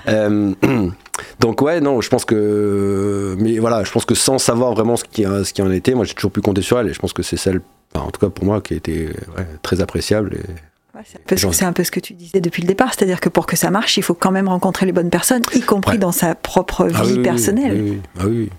[0.06, 0.52] Euh,
[1.40, 5.02] donc ouais, non, je pense que, mais voilà, je pense que sans savoir vraiment ce
[5.02, 7.12] qui, ce qui en était, moi j'ai toujours pu compter sur elle et je pense
[7.12, 7.60] que c'est celle,
[7.96, 9.08] en tout cas pour moi, qui a été
[9.62, 10.38] très appréciable.
[11.04, 13.70] C'est un, peu ce que tu disais depuis le départ, c'est-à-dire que pour que ça
[13.70, 17.04] marche, il faut quand même rencontrer les bonnes personnes, y compris dans sa propre ah
[17.04, 17.80] vie personnelle.
[17.80, 18.50] Oui, ah oui,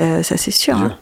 [0.00, 0.76] euh, ça c'est sûr.
[0.76, 0.98] Hein.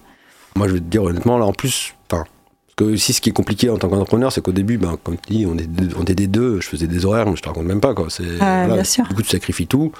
[0.56, 2.28] Moi, je vais te dire honnêtement, là, en plus, parce
[2.76, 5.32] que aussi, ce qui est compliqué en tant qu'entrepreneur, c'est qu'au début, ben, comme tu
[5.32, 7.66] dis, on, est, on était des deux, je faisais des horaires, mais je te raconte
[7.66, 8.08] même pas, quoi.
[8.18, 9.06] Bien sûr.
[9.08, 9.92] Du coup, tu sacrifies tout.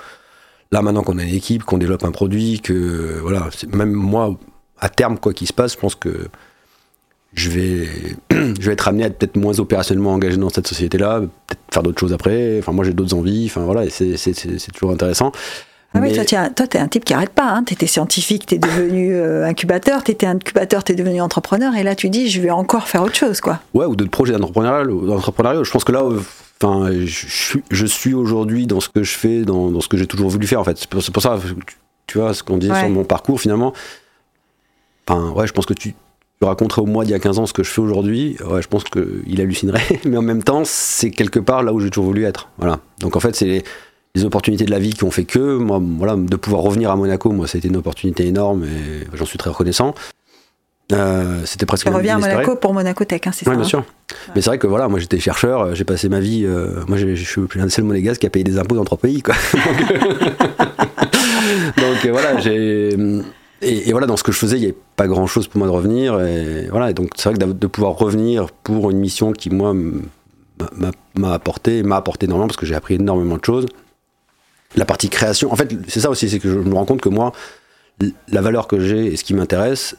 [0.70, 4.36] Là, maintenant qu'on a une équipe, qu'on développe un produit, que, voilà, même moi,
[4.78, 6.28] à terme, quoi qu'il se passe, je pense que
[7.34, 7.88] je vais,
[8.30, 11.82] je vais être amené à être peut-être moins opérationnellement engagé dans cette société-là, peut-être faire
[11.82, 12.58] d'autres choses après.
[12.58, 13.46] Enfin, moi, j'ai d'autres envies.
[13.46, 14.16] Enfin, voilà, c'est,
[14.72, 15.32] toujours intéressant.
[15.96, 17.50] Ah oui, toi, tu es un type qui arrête pas.
[17.50, 17.62] Hein.
[17.64, 21.74] Tu étais scientifique, tu es devenu euh, incubateur, tu étais incubateur, tu es devenu entrepreneur,
[21.76, 23.40] et là, tu dis, je vais encore faire autre chose.
[23.40, 23.60] quoi.
[23.74, 24.84] Ouais, ou d'autres projets d'entrepreneuriat.
[25.62, 26.02] Je pense que là,
[26.60, 30.06] enfin, je, je suis aujourd'hui dans ce que je fais, dans, dans ce que j'ai
[30.06, 30.78] toujours voulu faire, en fait.
[30.78, 31.38] C'est pour, ça,
[32.06, 33.72] tu vois, ce qu'on disait sur mon parcours, finalement.
[35.06, 35.94] Enfin, ouais, je pense que tu,
[36.44, 38.60] tu raconterais au mois d'il y a 15 ans ce que je fais aujourd'hui, ouais,
[38.60, 40.00] je pense qu'il hallucinerait.
[40.04, 42.50] Mais en même temps, c'est quelque part là où j'ai toujours voulu être.
[42.58, 42.80] Voilà.
[43.00, 43.64] Donc en fait, c'est
[44.14, 46.96] les opportunités de la vie qui ont fait que, moi, voilà, de pouvoir revenir à
[46.96, 49.94] Monaco, moi, ça a été une opportunité énorme et j'en suis très reconnaissant.
[50.92, 51.86] Euh, c'était presque.
[51.86, 53.82] Tu reviens à Monaco pour Monaco Tech, hein, c'est ça Oui, bien hein sûr.
[54.34, 56.44] Mais c'est vrai que voilà, moi j'étais chercheur, euh, j'ai passé ma vie.
[56.44, 58.98] Euh, moi, je suis un des seuls monégasques qui a payé des impôts dans trois
[58.98, 59.34] pays, quoi.
[61.78, 62.94] donc voilà, j'ai.
[63.64, 65.66] Et, voilà, dans ce que je faisais, il n'y avait pas grand chose pour moi
[65.66, 66.20] de revenir.
[66.20, 69.74] Et voilà, et donc c'est vrai que de pouvoir revenir pour une mission qui, moi,
[71.14, 73.66] m'a apporté, m'a apporté énormément parce que j'ai appris énormément de choses
[74.76, 75.52] la partie création.
[75.52, 77.32] En fait, c'est ça aussi, c'est que je me rends compte que moi,
[78.28, 79.96] la valeur que j'ai et ce qui m'intéresse,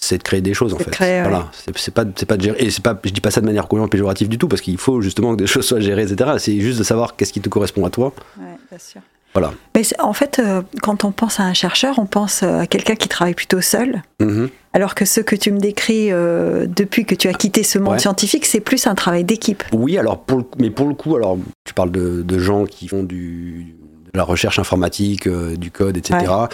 [0.00, 0.96] c'est de créer des choses en fait.
[1.22, 3.46] voilà, c'est pas c'est pas de gérer et c'est pas je dis pas ça de
[3.46, 6.32] manière complètement péjorative du tout parce qu'il faut justement que des choses soient gérées etc.
[6.38, 8.12] C'est juste de savoir qu'est-ce qui te correspond à toi.
[8.38, 9.00] Ouais, bien sûr.
[9.34, 9.52] Voilà.
[9.74, 12.96] Mais en fait, euh, quand on pense à un chercheur, on pense euh, à quelqu'un
[12.96, 14.02] qui travaille plutôt seul.
[14.20, 14.48] Mm-hmm.
[14.74, 18.00] Alors que ce que tu me décris euh, depuis que tu as quitté ce monde
[18.00, 19.62] scientifique, c'est plus un travail d'équipe.
[19.72, 23.02] Oui, alors pour mais pour le coup, alors tu parles de, de gens qui font
[23.02, 23.76] du
[24.14, 26.18] la recherche informatique, euh, du code, etc.
[26.20, 26.48] Là,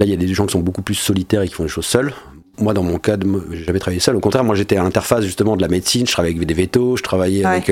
[0.00, 1.86] il y a des gens qui sont beaucoup plus solitaires et qui font des choses
[1.86, 2.12] seuls.
[2.58, 3.16] Moi, dans mon cas,
[3.50, 4.16] j'ai jamais travaillé seul.
[4.16, 6.06] Au contraire, moi, j'étais à l'interface justement de la médecine.
[6.06, 7.70] Je travaillais avec des vétos, je travaillais avec,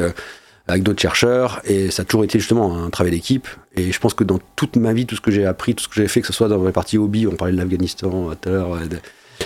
[0.70, 3.48] avec d'autres chercheurs, et ça a toujours été justement un travail d'équipe.
[3.76, 5.88] Et je pense que dans toute ma vie, tout ce que j'ai appris, tout ce
[5.88, 8.48] que j'ai fait, que ce soit dans la partie hobby, on parlait de l'Afghanistan tout
[8.48, 8.78] à l'heure,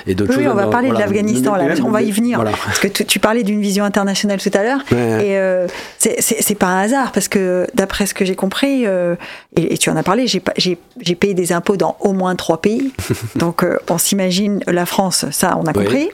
[0.07, 0.53] Et d'autres Oui, choses.
[0.53, 2.39] on va parler de l'Afghanistan, là, on va y venir.
[2.39, 2.53] voilà.
[2.65, 5.27] Parce que tu, tu parlais d'une vision internationale tout à l'heure, Ouais.
[5.29, 5.67] et euh,
[5.99, 9.17] c'est- pas un hasard, parce que d'après ce que j'ai compris, euh,
[9.57, 12.93] et, et tu en as parlé, j'ai payé des impôts dans au moins trois pays.
[13.37, 15.85] Donc euh, on s'imagine la France, ça on a Oui.
[15.85, 16.11] compris.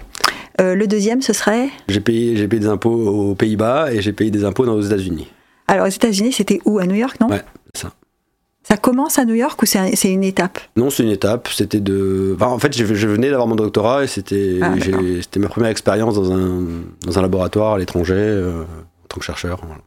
[0.59, 1.69] Le deuxième, ce serait?
[1.89, 2.91] J'ai payé, des impôts
[3.31, 5.27] aux Pays-Bas et j'ai payé des impôts dans aux États-Unis.
[5.69, 6.79] Alors aux États-Unis, c'était où?
[6.79, 7.29] À New York, non?
[7.29, 7.41] Ouais,
[8.71, 8.77] ça.
[8.77, 10.59] Commence à New York ou c'est un- c'est une étape?
[10.77, 11.49] Non, c'est une étape.
[11.53, 12.35] C'était de.
[12.37, 14.71] enfin, en fait, je, je venais d'avoir mon doctorat et c'était Ah,
[15.39, 16.63] ma première expérience dans un,
[17.07, 19.59] dans un laboratoire à l'étranger euh, en tant que chercheur.
[19.63, 19.81] voilà.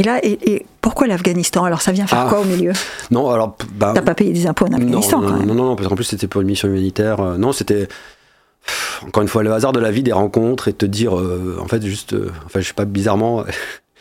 [0.00, 1.64] Et là, et, et pourquoi l'Afghanistan?
[1.64, 2.28] Alors ça vient faire Ah.
[2.28, 2.72] quoi au milieu?
[3.10, 3.56] Non, alors.
[3.74, 5.48] Bah, T'as pas payé des impôts en Afghanistan non, quand non, même.
[5.48, 7.20] non, non, parce qu'en plus c'était pour une mission humanitaire.
[7.20, 7.88] Euh, Non, c'était.
[9.06, 11.66] Encore une fois, le hasard de la vie, des rencontres et te dire, euh, en
[11.68, 12.12] fait, juste.
[12.12, 13.44] euh, enfin, je sais pas, bizarrement.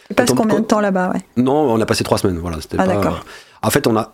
[0.10, 1.21] Tu passes combien de temps là-bas ouais?
[1.38, 2.38] Non, on a passé trois semaines.
[2.39, 3.23] Voilà, Ah, d'accord.
[3.67, 4.13] En fait, on a.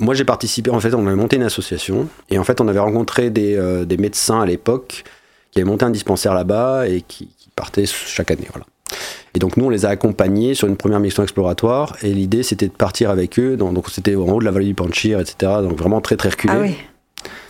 [0.00, 0.70] Moi, j'ai participé.
[0.70, 3.84] En fait, on avait monté une association et en fait, on avait rencontré des, euh,
[3.84, 5.04] des médecins à l'époque
[5.50, 8.46] qui avaient monté un dispensaire là-bas et qui, qui partaient chaque année.
[8.52, 8.66] Voilà.
[9.34, 12.68] Et donc, nous, on les a accompagnés sur une première mission exploratoire et l'idée, c'était
[12.68, 13.56] de partir avec eux.
[13.56, 15.52] Dans, donc, c'était en haut de la vallée du Panchir, etc.
[15.62, 16.54] Donc, vraiment très, très reculé.
[16.56, 16.74] Ah oui.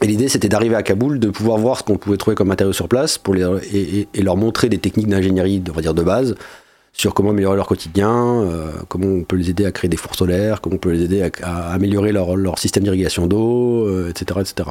[0.01, 2.73] Et l'idée, c'était d'arriver à Kaboul, de pouvoir voir ce qu'on pouvait trouver comme matériaux
[2.73, 5.93] sur place pour les, et, et- et leur montrer des techniques d'ingénierie, on va dire,
[5.95, 6.37] de base,
[6.93, 8.11] sur comment améliorer leur quotidien,
[8.43, 11.03] euh, comment on peut les aider à créer des fours solaires, comment on peut les
[11.05, 14.71] aider à, à améliorer leur, leur système d'irrigation d'eau, euh, etc., etc.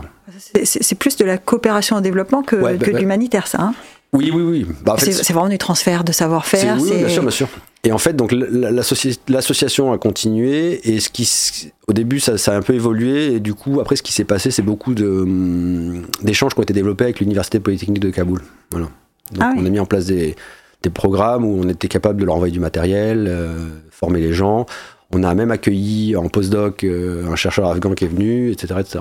[0.64, 3.00] C'est- plus de la coopération au développement que, Ouais, bah, que de bah.
[3.00, 3.62] l'humanitaire, ça.
[3.62, 3.74] hein.
[4.14, 4.66] Oui, oui, oui.
[4.86, 6.78] Bah, en fait, c'est vraiment du transfert de savoir-faire.
[6.82, 7.48] oui, bien sûr, bien sûr.
[7.84, 12.38] Et en fait, donc la- l'associ- l'association a continué et ce qui, au début, ça,
[12.38, 14.94] ça a un peu évolué et du coup, après, ce qui s'est passé, c'est beaucoup
[14.94, 18.42] hum, d'échanges qui ont été développés avec l'université polytechnique de Kaboul.
[18.72, 18.88] Voilà.
[19.34, 19.60] Donc, Ah oui.
[19.62, 20.36] on a mis en place des,
[20.84, 23.56] des programmes où on était capable de leur envoyer du matériel, euh,
[23.92, 24.66] former les gens.
[25.12, 29.00] On a même accueilli en postdoc euh, un chercheur afghan qui est venu, etc., etc.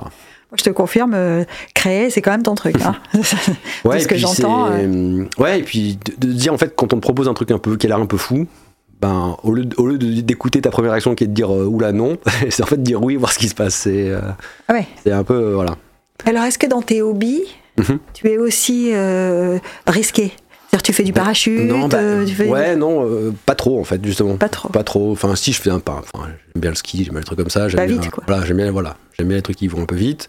[0.49, 2.75] Moi, je te confirme, euh, créer, c'est quand même ton truc.
[2.81, 2.95] hein.
[3.85, 6.97] Ouais, ce que j'entends, euh, Ouais, et puis de, de dire en fait quand on
[6.97, 8.47] te propose un truc un peu qui a l'air un peu fou,
[9.01, 12.17] ben au lieu au d'écouter ta première réaction qui est de dire euh, oula non,
[12.49, 13.75] c'est en fait de dire oui, voir ce qui se passe.
[13.75, 14.09] C'est
[14.69, 14.87] Ah ouais.
[15.11, 15.75] un peu voilà.
[16.25, 17.43] Alors, est-ce que dans tes hobbies,
[17.77, 17.99] Mhm.
[18.13, 18.91] tu es aussi
[19.85, 20.31] risqué?
[20.77, 23.79] C'est-à-dire, tu fais du parachute non, bah, euh, tu fais- ouais, non, euh, pas trop
[23.79, 24.37] en fait justement.
[24.37, 24.69] Pas trop.
[24.69, 25.11] Pas trop.
[25.11, 26.01] Enfin, si je fais un pas.
[26.13, 27.67] Enfin, j'aime bien le ski, j'aime bien les trucs comme ça.
[27.69, 28.23] J'aime bien, vite, quoi.
[28.27, 30.27] Voilà, j'aime bien voilà, j'aime bien les trucs qui vont un peu vite.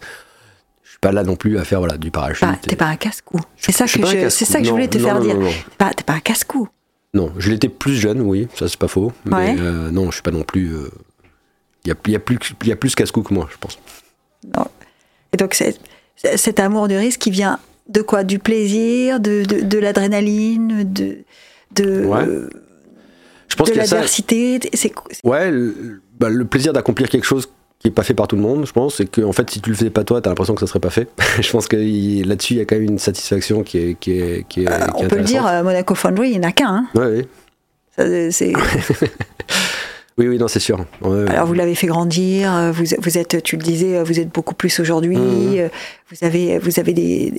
[0.83, 2.47] Je suis pas là non plus à faire voilà du parachute.
[2.47, 3.39] Pas- T'es et- pas un casse-cou.
[3.57, 4.29] C'est ça que je, casse-cou.
[4.29, 5.35] c'est ça que je Non, voulais te non, faire non, dire.
[5.35, 5.49] non, non.
[5.51, 6.67] T'es pas, pas un casse-cou.
[7.13, 9.11] Non, je l'étais plus jeune, oui, ça c'est pas faux.
[9.25, 10.71] Mais euh, non, je suis pas non plus.
[11.85, 13.79] Il y, a, y a plus, y a plus casse-cou que moi, je pense.
[15.33, 15.79] Et donc, c'est-
[16.15, 17.59] c'est- cet amour du risque qui vient
[17.89, 18.23] de quoi?
[18.23, 21.17] Du plaisir, de, de, de l'adrénaline, de,
[21.75, 22.25] de, Ouais.
[23.47, 23.79] Je pense de ça.
[23.81, 24.59] l'adversité.
[24.73, 27.49] C'est Ouais, le, bah, le plaisir d'accomplir quelque chose
[27.79, 29.61] qui est pas fait par tout le monde, je pense, et que en fait, si
[29.61, 31.07] tu le faisais pas toi, t'as l'impression que ça serait pas fait.
[31.41, 31.77] je pense que
[32.27, 34.65] là-dessus, il y a quand même une satisfaction qui est, qui est, qui est, qui
[34.65, 36.67] est Euh, on peut le dire, euh, Monaco Foundry, il n'y en a qu'un.
[36.67, 36.87] hein.
[36.95, 37.25] Ouais.
[37.95, 38.53] Ça, c'est-
[40.17, 40.85] Oui, oui, non, c'est sûr.
[41.01, 41.29] Ouais.
[41.29, 44.27] Alors vous l'avez fait grandir, euh, vous, vous êtes, tu le disais, euh, vous êtes
[44.33, 45.57] beaucoup plus aujourd'hui, Mhm.
[45.59, 45.69] euh,
[46.11, 47.33] vous avez, vous avez des,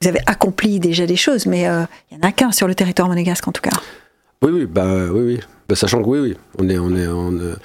[0.00, 2.74] vous avez accompli déjà des choses, mais euh, il n'y en a qu'un sur le
[2.74, 3.76] territoire monégasque en tout cas.
[4.42, 5.40] Oui, oui, bah, oui, oui.
[5.68, 7.56] Bah, sachant que oui, oui, on est, on est, on, euh,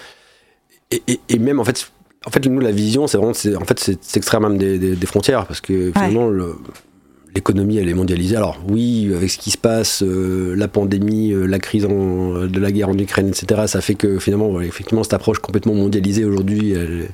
[0.92, 1.92] et, et, et même en fait,
[2.26, 4.80] en fait, nous, la vision, c'est vraiment, c'est, en fait, c'est c'est extraire même des,
[4.80, 6.56] des, des frontières, parce que finalement, le-
[7.36, 8.36] l'économie, elle est mondialisée.
[8.36, 12.60] Alors oui, avec ce qui se passe, euh, la pandémie, euh, la crise en- de
[12.60, 16.72] la guerre en Ukraine, etc., ça fait que finalement, effectivement, cette approche complètement mondialisée aujourd'hui,
[16.72, 17.10] elle,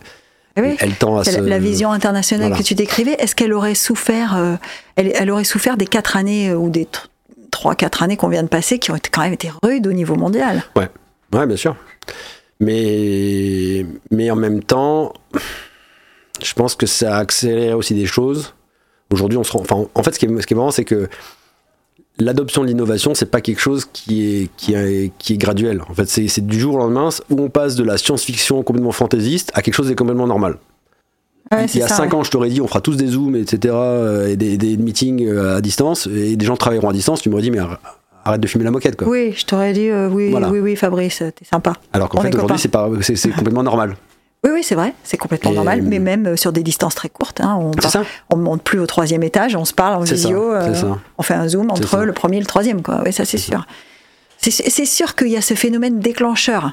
[0.62, 0.76] oui.
[0.80, 1.40] elle tend à C'est se...
[1.40, 2.62] la, vision internationale voilà.
[2.62, 3.14] que tu décrivais.
[3.20, 4.56] Est-ce qu'elle aurait souffert, euh,
[4.96, 7.06] elle, elle aurait souffert des quatre années euh, ou des tr-
[7.52, 10.16] trois, quatre années qu'on vient de passer, qui ont quand même été rudes au niveau
[10.16, 10.64] mondial?
[10.76, 11.76] Ouais, bien sûr.
[12.60, 15.14] Mais, mais en même temps,
[16.44, 18.54] je pense que ça a accéléré aussi des choses.
[19.12, 19.62] Aujourd'hui, on se rend.
[19.62, 21.08] Enfin, en fait, ce qui est, ce qui est marrant, c'est que
[22.20, 25.82] l'adoption de l'innovation, c'est pas quelque chose qui est, qui est, qui est graduel.
[25.90, 29.52] En fait, c'est du jour au lendemain où on passe de la science-fiction complètement fantaisiste
[29.54, 30.58] à quelque chose de complètement normal.
[31.52, 32.16] Ouais, Il y a ça, 5 ouais.
[32.20, 35.26] ans, je t'aurais dit, on fera tous des zooms, etc., euh, et des, des meetings
[35.26, 37.22] euh, à distance, et des gens travailleront à distance.
[37.24, 37.78] Tu m'aurais dit, mais arr-
[38.24, 39.08] arrête de fumer la moquette, quoi.
[39.08, 40.50] Oui, je t'aurais dit, euh, oui, Voilà.
[40.52, 41.74] oui, oui, Fabrice, t'es sympa.
[41.92, 43.96] Alors qu'en fait, aujourd'hui, c'est complètement normal.
[44.46, 47.10] Oui, oui, c'est vrai, c'est complètement Et- normal, mais même euh, sur des distances très
[47.10, 47.42] courtes.
[47.42, 47.72] Hein, on,
[48.30, 50.98] on monte plus au troisième étage, on se parle en ça, visio, euh, ça.
[51.18, 52.06] on fait un zoom entre ça.
[52.06, 53.02] le premier et le troisième, quoi.
[53.06, 53.66] Oui, ça c'est sûr.
[54.38, 56.72] C'est sûr qu'il y a ce phénomène déclencheur.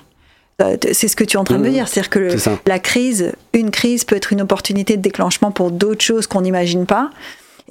[0.63, 1.73] Euh, C'est ce que tu es en train de me Mhm.
[1.75, 5.73] dire, c'est-à-dire que le- la crise, une crise peut être une opportunité de déclenchement pour
[5.73, 7.11] d'autres choses qu'on n'imagine pas.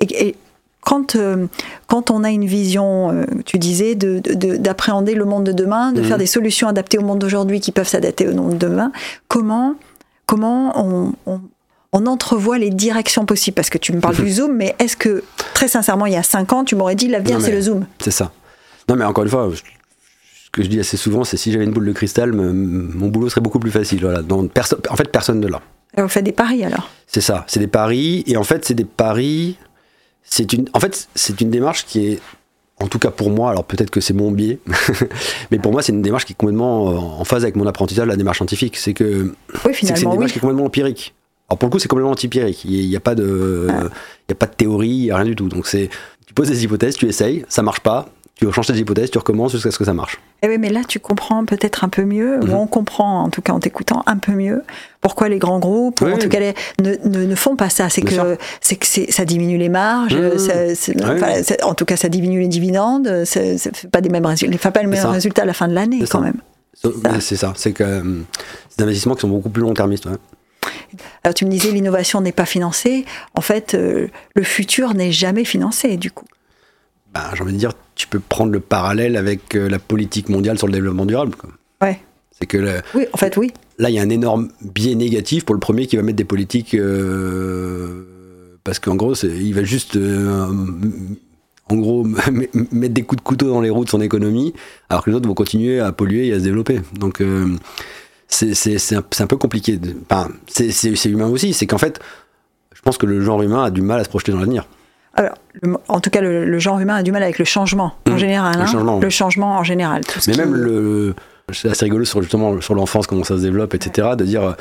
[0.01, 0.35] Et, et
[0.81, 1.47] quand, euh,
[1.87, 5.93] quand on a une vision, euh, tu disais, de- de- d'appréhender le monde de demain,
[5.93, 6.07] de Mhm.
[6.07, 8.91] faire des solutions adaptées au monde d'aujourd'hui qui peuvent s'adapter au monde de demain,
[9.29, 9.73] comment,
[10.25, 11.41] comment on, on-
[11.93, 13.55] on entrevoit les directions possibles?
[13.55, 16.23] Parce que tu me parles du zoom, mais est-ce que, très sincèrement, il y a
[16.23, 17.85] 5 ans, tu m'aurais dit l'avenir, c'est le zoom?
[17.99, 18.31] C'est ça.
[18.89, 21.71] Non, mais encore une fois, ce que je dis assez souvent, c'est si j'avais une
[21.71, 24.01] boule de cristal, mon boulot serait beaucoup plus facile.
[24.01, 24.21] Voilà.
[24.21, 24.51] Donc,
[24.89, 25.61] en fait, personne ne l'a.
[25.97, 26.89] On fait des paris alors?
[27.07, 28.23] C'est ça, c'est des paris.
[28.27, 29.57] Et en fait, c'est des paris.
[30.23, 32.19] C'est une, en fait, c'est une démarche qui est
[32.81, 34.59] en tout cas pour moi, alors peut-être que c'est mon biais,
[35.51, 38.07] mais pour moi c'est une démarche qui est complètement euh, en phase avec mon apprentissage,
[38.07, 38.75] la démarche scientifique.
[38.75, 39.33] C'est que
[39.65, 41.15] oui, c'est une démarche qui est complètement empirique.
[41.49, 42.65] Alors pour le coup c'est complètement anti-empirique.
[42.65, 45.25] Il n'y a, pas de, il y a pas de théorie, il n'y a rien
[45.25, 45.47] du tout.
[45.47, 45.89] Donc c'est,
[46.27, 49.53] tu poses des hypothèses, tu essayes, ça marche pas, tu changes tes hypothèses, tu recommences
[49.53, 50.15] jusqu'à ce que ça marche.
[50.41, 52.53] Et eh oui, mais là, tu comprends peut-être un peu mieux, ou mhm.
[52.53, 54.63] on comprend, en tout cas en t'écoutant, un peu mieux,
[54.99, 56.39] pourquoi les grands groupes, en tout cas,
[56.81, 57.89] ne, ne, font pas ça.
[57.89, 60.37] C'est que, c'est que ça diminue les marges, mhm.
[61.63, 64.71] en tout cas, ça diminue les dividendes, ça ne fait pas, des mêmes résultats, fait
[64.71, 66.41] pas le même résultat à la fin de l'année, quand même.
[67.19, 68.21] C'est ça, c'est que euh,
[68.69, 70.07] c'est des investissements qui sont beaucoup plus long-termistes.
[71.23, 73.05] Alors tu me disais l'innovation n'est pas financée.
[73.33, 76.25] En fait, euh, le futur n'est jamais financé du coup.
[77.13, 80.57] Bah, j'ai envie de dire, tu peux prendre le parallèle avec euh, la politique mondiale
[80.57, 81.33] sur le développement durable.
[81.81, 81.99] Ouais.
[82.31, 83.53] C'est que oui, en fait, oui.
[83.77, 86.25] Là, il y a un énorme biais négatif pour le premier qui va mettre des
[86.25, 88.03] politiques euh,
[88.65, 90.45] parce qu'en gros, il va juste euh,
[91.69, 92.03] en gros
[92.73, 94.53] mettre des coups de couteau dans les roues de son économie,
[94.89, 96.81] alors que les autres vont continuer à polluer et à se développer.
[96.99, 97.23] Donc
[98.27, 99.79] c'est un, un, peu compliqué.
[100.09, 101.53] Enfin, c'est humain aussi.
[101.53, 102.01] C'est qu'en fait,
[102.73, 104.67] je pense que le genre humain a du mal à se projeter dans l'avenir.
[105.15, 105.35] Alors,
[105.87, 108.17] en tout cas, le, genre humain a du mal avec le changement en mmh.
[108.17, 108.55] général.
[108.55, 108.65] Le, hein.
[108.65, 110.01] changement, le, changement, en général.
[110.27, 111.15] Mais même le,
[111.53, 114.09] c'est assez rigolo sur justement sur l'enfance, comment ça se développe, etc.
[114.17, 114.53] De dire, euh,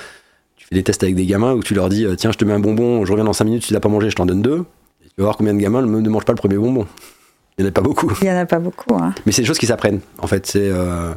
[0.57, 2.45] tu fais des tests avec des gamins où tu leur dis, euh, tiens, je te
[2.45, 4.43] mets un bonbon, je reviens dans 5 minutes, tu l'as pas mangé, je t'en donne
[4.43, 4.65] deux.
[5.03, 6.87] tu vas voir combien de gamins ne mangent pas le premier bonbon.
[7.57, 8.13] Il n'y en a pas beaucoup.
[8.21, 8.95] Il n'y en a pas beaucoup.
[8.97, 9.15] Hein.
[9.27, 10.01] Mais c'est des choses qui s'apprennent.
[10.19, 11.13] En fait, c'est, euh,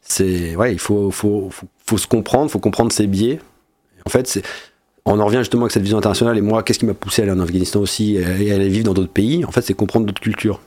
[0.00, 3.40] c'est, ouais, il faut, faut, faut, faut se comprendre, il faut comprendre ses biais.
[4.04, 4.42] En fait, c'est
[5.08, 6.36] on en revient justement avec cette vision internationale.
[6.38, 8.84] Et moi, qu'est-ce qui m'a poussé à aller en Afghanistan aussi et à aller vivre
[8.84, 9.44] dans d'autres pays?
[9.44, 10.60] En fait, c'est comprendre d'autres cultures.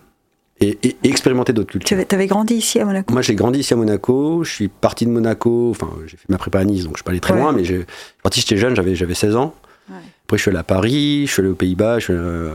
[0.59, 1.97] Et, expérimenter d'autres cultures.
[2.07, 3.11] Tu avais grandi ici à Monaco?
[3.11, 4.43] Moi, j'ai grandi ici à Monaco.
[4.43, 5.71] Je suis parti de Monaco.
[5.71, 7.51] Enfin, j'ai fait ma prépa à Nice, donc je suis pas allé très loin.
[7.51, 7.85] Mais j'ai
[8.21, 9.55] parti, j'étais jeune, j'avais, j'avais 16 ans.
[9.89, 12.49] Après, je suis allé à Paris, je suis allé aux Pays-Bas, je suis allé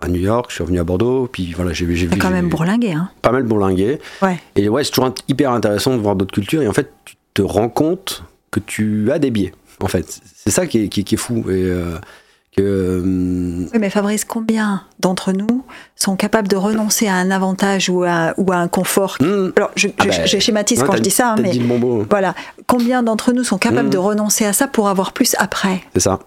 [0.00, 1.28] à New York, je suis revenu à Bordeaux.
[1.32, 2.18] Puis voilà, j'ai, j'ai vu.
[2.18, 4.00] quand même bourlingué, hein Pas mal bourlingué.
[4.20, 4.40] Ouais.
[4.56, 6.62] Et ouais, c'est toujours hyper intéressant de voir d'autres cultures.
[6.62, 9.52] Et en fait, tu te rends compte que tu as des biais
[9.82, 10.20] en fait.
[10.34, 11.44] C'est ça qui est, fou.
[11.48, 11.98] Et, euh,
[12.56, 13.00] que, euh,
[13.72, 15.64] Oui, mais Fabrice, combien d'entre nous
[15.96, 19.52] sont capables de renoncer à un avantage ou à, ou à un confort hmm.
[19.56, 21.58] Alors, je, ah ben, schématise quand je dis ça, hein, mais
[22.10, 22.34] voilà,
[22.66, 23.92] combien d'entre nous sont capables hmm.
[23.92, 26.18] de renoncer à ça pour avoir plus après C'est ça.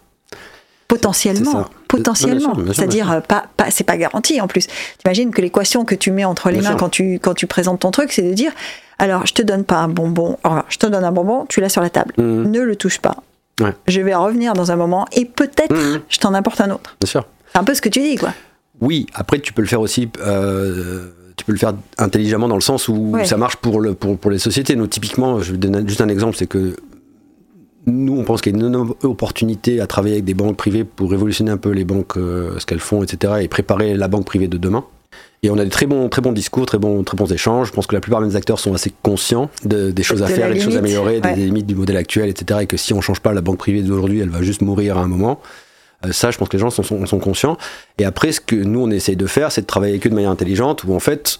[0.88, 2.54] Potentiellement, potentiellement.
[2.72, 4.68] C'est-à-dire, pas, pas, c'est pas garanti en plus.
[5.00, 7.91] T'imagines que l'équation que tu mets entre les mains quand tu, quand tu présentes ton
[7.91, 8.52] truc, c'est de dire,
[9.00, 10.38] alors je te donne pas un bonbon,
[10.70, 12.50] je te donne un bonbon, tu l'as sur la table, hmm.
[12.50, 13.18] ne le touche pas.
[13.88, 16.02] Je vais revenir dans un moment et peut-être mmh.
[16.10, 16.96] je t'en apporte un autre.
[17.00, 17.26] Bien sûr.
[17.52, 18.34] C'est un peu ce que tu dis, quoi.
[18.82, 20.10] Oui, après tu peux le faire aussi.
[20.20, 24.18] Euh, tu peux le faire intelligemment dans le sens où ça marche pour, le, pour,
[24.18, 24.76] pour les sociétés.
[24.76, 26.76] Nous, typiquement, je vais donner juste un exemple, c'est que
[27.88, 31.12] nous, on pense qu'il y a une opportunité à travailler avec des banques privées pour
[31.12, 34.48] révolutionner un peu les banques, euh, ce qu'elles font, etc., et préparer la banque privée
[34.48, 34.84] de demain.
[35.43, 37.67] Et on a des très bons, très bons discours, très bons, très bons échanges.
[37.67, 40.60] Je pense que la plupart des acteurs sont assez conscients des choses à faire, des
[40.60, 42.62] choses à améliorer, des limites du modèle actuel, etc.
[42.63, 45.02] Et que si on change pas la banque privée d'aujourd'hui, elle va juste mourir à
[45.02, 45.39] un moment.
[46.06, 47.58] Euh, ça, je pense que les gens sont, sont, sont, conscients.
[47.98, 50.32] Et après, ce que nous, on essaye de faire, c'est de travailler que de manière
[50.32, 51.39] intelligente, où en fait,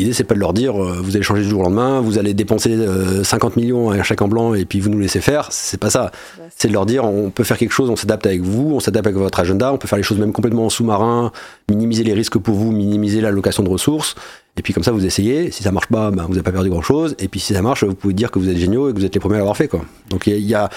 [0.00, 2.18] L'idée, c'est pas de leur dire euh, vous allez changer du jour au lendemain, vous
[2.18, 2.74] allez dépenser
[3.22, 5.48] 50 euh, millions à un chèque en blanc et puis vous nous laissez faire.
[5.50, 6.10] C'est pas ça.
[6.56, 9.06] C'est de leur dire on peut faire quelque chose, on s'adapte avec vous, on s'adapte
[9.06, 11.32] avec votre agenda, on peut faire les choses même complètement en sous-marin,
[11.68, 14.14] minimiser les risques pour vous, minimiser l'allocation de ressources.
[14.56, 15.50] Et puis comme ça, vous essayez.
[15.50, 17.14] Si ça marche pas, ben, vous n'avez pas perdu grand chose.
[17.18, 19.04] Et puis si ça marche, vous pouvez dire que vous êtes géniaux et que vous
[19.04, 19.68] êtes les premiers à l'avoir fait.
[19.68, 19.84] Quoi.
[20.08, 20.70] Donc il y a,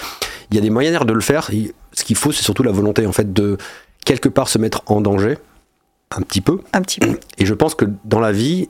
[0.52, 1.50] y a des moyens de le faire.
[1.92, 3.56] Ce qu'il faut, c'est surtout la volonté en fait de
[4.04, 5.38] quelque part se mettre en danger
[6.10, 6.60] un petit peu.
[6.74, 7.18] Un petit peu.
[7.38, 8.68] Et je pense que dans la vie,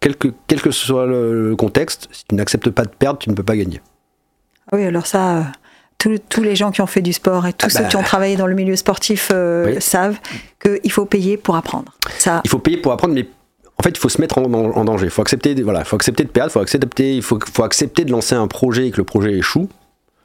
[0.00, 3.34] quel que, quel que soit le contexte, si tu n'acceptes pas de perdre, tu ne
[3.34, 3.80] peux pas gagner.
[4.72, 5.42] Oui, alors ça, euh,
[6.28, 8.06] tous, les gens qui ont fait du sport et tous ah ceux qui ont bah.
[8.06, 10.18] travaillé dans le milieu sportif euh, savent
[10.60, 11.92] qu'il faut payer pour apprendre.
[12.18, 12.40] Ça...
[12.44, 13.26] Il faut payer pour apprendre, mais
[13.78, 15.06] en fait, il faut se mettre en, danger.
[15.06, 18.48] Il faut accepter, voilà, faut accepter de perdre, faut accepter, faut accepter de lancer un
[18.48, 19.68] projet et que le projet échoue.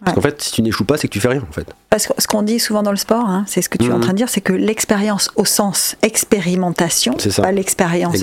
[0.04, 1.68] Parce qu'en fait, si tu n'échoues pas, c'est que tu fais rien, en fait.
[1.90, 3.92] Parce que ce qu'on dit souvent dans le sport, hein, c'est ce que tu es
[3.92, 4.02] en mhm.
[4.02, 8.18] train de dire, c'est que l'expérience au sens expérimentation, pas l'expérience,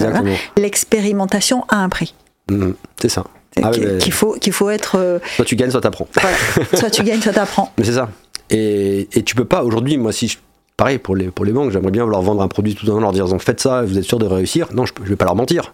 [0.56, 2.14] l'expérimentation a un prix.
[2.50, 2.74] Mhm.
[3.00, 3.24] c'est ça.
[3.62, 4.96] Ah qu'il faut, qu'il faut être.
[4.98, 6.06] Euh, soit tu gagnes, soit t'apprends.
[6.20, 6.36] Voilà.
[6.74, 7.72] soit tu gagnes, soit t'apprends.
[7.78, 8.08] Mais c'est ça.
[8.50, 10.38] Et, et, tu peux pas, aujourd'hui, moi, si je,
[10.76, 13.12] pareil pour les, pour les banques, j'aimerais bien leur vendre un produit tout en leur
[13.12, 14.68] dire faites ça, vous êtes sûr de réussir.
[14.72, 15.72] Non, je, je vais pas leur mentir.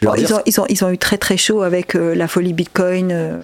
[0.00, 0.14] ils, ont,
[0.46, 3.10] ils, ont, ils, ont, eu très très chaud avec euh, la folie Bitcoin.
[3.12, 3.40] Euh,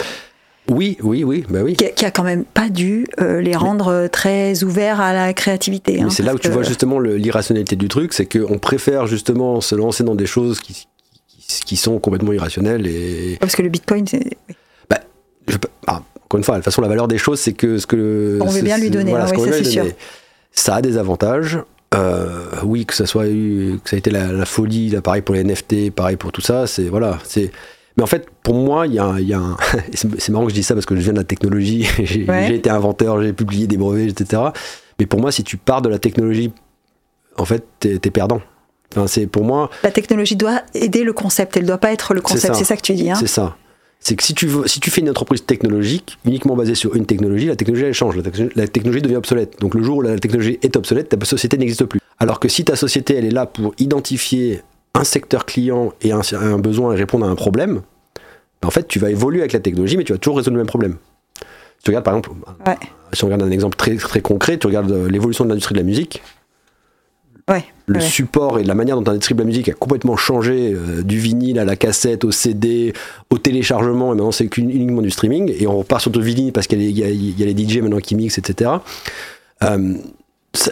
[0.71, 1.75] Oui, oui, oui, bah oui.
[1.75, 5.13] Qui, a- qui a quand même pas dû euh, les rendre euh, très ouverts à
[5.13, 6.01] la créativité.
[6.01, 9.75] Hein, c'est là où tu vois justement l'irrationalité du truc, c'est qu'on préfère justement se
[9.75, 10.87] lancer dans des choses qui,
[11.27, 14.23] qui, qui sont complètement irrationnelles et Parce que le bitcoin, c'est.
[15.49, 17.79] je peux- ah, encore une fois, de toute façon, la valeur des choses, c'est que
[17.79, 19.85] ce que On veut bien lui donner, voilà, hein, ce oui, c'est sûr.
[20.53, 21.59] Ça a des avantages.
[21.93, 22.29] Euh,
[22.63, 25.35] oui, que ça soit eu, que ça a été la, la folie, là, pareil pour
[25.35, 27.51] les NFT, pareil pour tout ça, c'est voilà, c'est.
[28.01, 29.59] Mais en fait, pour moi, il y a, un- il y a un.
[29.93, 32.25] et c'est marrant que je dise ça parce que je viens de la technologie, j'ai
[32.25, 32.55] Ouais.
[32.55, 34.41] été inventeur, j'ai publié des brevets, etc.
[34.99, 36.51] Mais pour moi, si tu pars de la technologie,
[37.37, 38.41] en fait, t'es es perdant.
[38.93, 42.23] Enfin, c'est pour moi, La technologie doit aider le concept, elle doit pas être le
[42.23, 42.55] concept.
[42.55, 43.11] C'est ça que tu dis.
[43.11, 43.57] Hein C'est ça.
[44.01, 47.05] C'est que si tu, veux, si tu fais une entreprise technologique uniquement basée sur une
[47.05, 49.61] technologie, la technologie elle change, la, technologie- la technologie devient obsolète.
[49.61, 52.01] Donc le jour où la technologie est obsolète, ta société n'existe plus.
[52.19, 54.63] Alors que si ta société elle est là pour identifier
[54.95, 57.83] un secteur client et un, un besoin et répondre à un problème,
[58.65, 60.67] en fait tu vas évoluer avec la technologie, mais tu vas toujours résoudre le même
[60.69, 60.97] problème.
[61.79, 62.31] Si tu regardes par exemple,
[62.67, 62.77] Ouais.
[63.13, 65.79] si on regarde un exemple très, très concret, tu regardes euh, l'évolution de l'industrie de
[65.81, 66.23] la musique,
[67.49, 67.65] Ouais.
[67.87, 68.01] le ouais.
[68.01, 71.59] support et la manière dont l'industrie de la musique a complètement changé euh, du vinyle
[71.59, 72.93] à la cassette, au CD,
[73.31, 76.67] au téléchargement, et maintenant c'est uniquement du streaming, et on repart sur le vinyle parce
[76.69, 78.39] qu'il y, a les- il y a- il y a les DJ maintenant qui mixent,
[78.39, 78.71] etc.
[79.65, 79.95] Euh,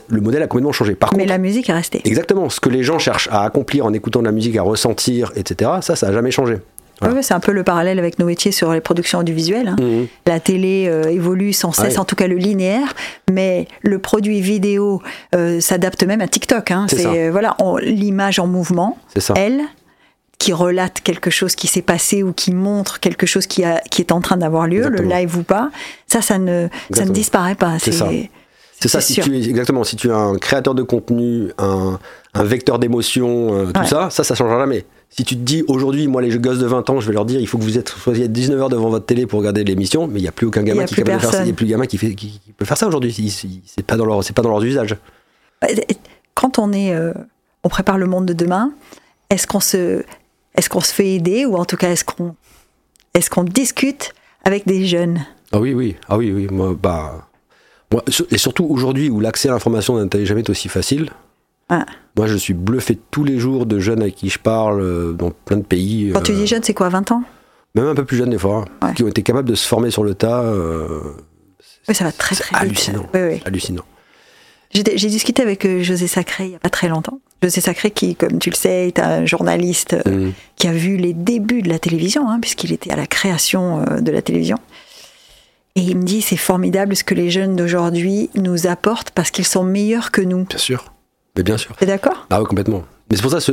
[0.09, 0.95] le modèle a complètement changé.
[0.95, 2.01] Par Mais contre, la musique est restée.
[2.05, 5.33] exactement, ce que les gens cherchent à accomplir en écoutant de la musique, à ressentir,
[5.37, 6.59] etc., ça, ça n'a jamais changé.
[7.01, 7.15] Voilà.
[7.15, 9.69] Ouais, c'est un peu le parallèle avec nos métiers sur les productions audiovisuelles.
[9.69, 9.77] hein.
[9.81, 10.07] Mhm.
[10.27, 11.99] La télé euh, évolue sans cesse, Ouais.
[11.99, 12.95] en tout cas le linéaire,
[13.31, 15.01] mais le produit vidéo
[15.35, 16.71] euh, s'adapte même à TikTok.
[16.71, 16.87] hein.
[16.89, 19.35] C'est euh, voilà, l'image en mouvement, ça.
[19.37, 19.61] elle,
[20.39, 24.03] qui relate quelque chose qui s'est passé ou qui montre quelque chose qui, a, qui
[24.03, 25.09] est en train d'avoir lieu, Exactement.
[25.09, 25.71] le live ou pas,
[26.07, 27.13] ça, ça ne, ça ne Exactement.
[27.13, 27.79] disparaît pas.
[27.81, 28.09] C'est ça.
[28.81, 29.25] C'est ça, si sûr.
[29.25, 31.99] tu es, exactement, si tu es un créateur de contenu, un,
[32.35, 33.87] un vecteur d'émotion, euh, tout Ouais.
[33.87, 34.85] ça, ça, ça changera jamais.
[35.11, 37.41] Si tu te dis aujourd'hui, moi, les gosses de 20 ans, je vais leur dire,
[37.41, 40.21] il faut que vous êtes, soyez à 19h devant votre télé pour regarder l'émission, mais
[40.21, 41.45] il n'y a plus aucun gamin qui de faire ça.
[41.45, 43.13] Il a plus gamin qui, fait, qui, qui peut faire ça aujourd'hui.
[43.67, 44.97] C'est pas dans leur, c'est pas dans leurs usages.
[46.35, 47.13] Quand on est, euh,
[47.65, 48.73] on prépare le monde de demain,
[49.31, 50.05] est-ce qu'on se,
[50.55, 52.37] est-ce qu'on se fait aider ou en tout cas est-ce qu'on,
[53.15, 54.13] est-ce qu'on discute
[54.45, 55.25] avec des jeunes?
[55.53, 56.47] Ah oui, oui, ah oui, oui.
[56.51, 57.29] Moi, bah,
[57.91, 61.11] moi, et surtout aujourd'hui où l'accès à l'information n'a jamais été aussi facile.
[61.69, 61.85] Ah.
[62.17, 65.31] Moi, je suis bluffé tous les jours de jeunes avec qui je parle euh, dans
[65.31, 66.11] plein de pays.
[66.15, 67.23] Quand tu euh, dis jeune, c'est quoi, 20 ans?
[67.75, 68.93] même un peu plus jeunes des fois, Ouais.
[68.95, 70.41] qui ont été capables de se former sur le tas.
[70.43, 71.01] euh,
[71.89, 72.57] Oui, ça va très très vite.
[72.61, 73.07] hallucinant.
[73.15, 73.43] Oui, oui.
[73.45, 73.85] hallucinant.
[74.73, 77.21] J'ai discuté avec José Sacré il n'y a pas très longtemps.
[77.43, 80.33] José Sacré, qui, comme tu le sais, est un journaliste Mhm.
[80.57, 84.11] qui a vu les débuts de la télévision, hein, puisqu'il était à la création de
[84.11, 84.59] la télévision.
[85.77, 89.47] Et il me dit c'est formidable ce que les jeunes d'aujourd'hui nous apportent parce qu'ils
[89.47, 90.45] sont meilleurs que nous.
[90.45, 90.93] Bien sûr.
[91.39, 91.75] Mais bien sûr.
[91.77, 92.27] T'es d'accord?
[92.31, 92.83] Ah oui, complètement.
[93.11, 93.53] Mais c'est pour ça, ce-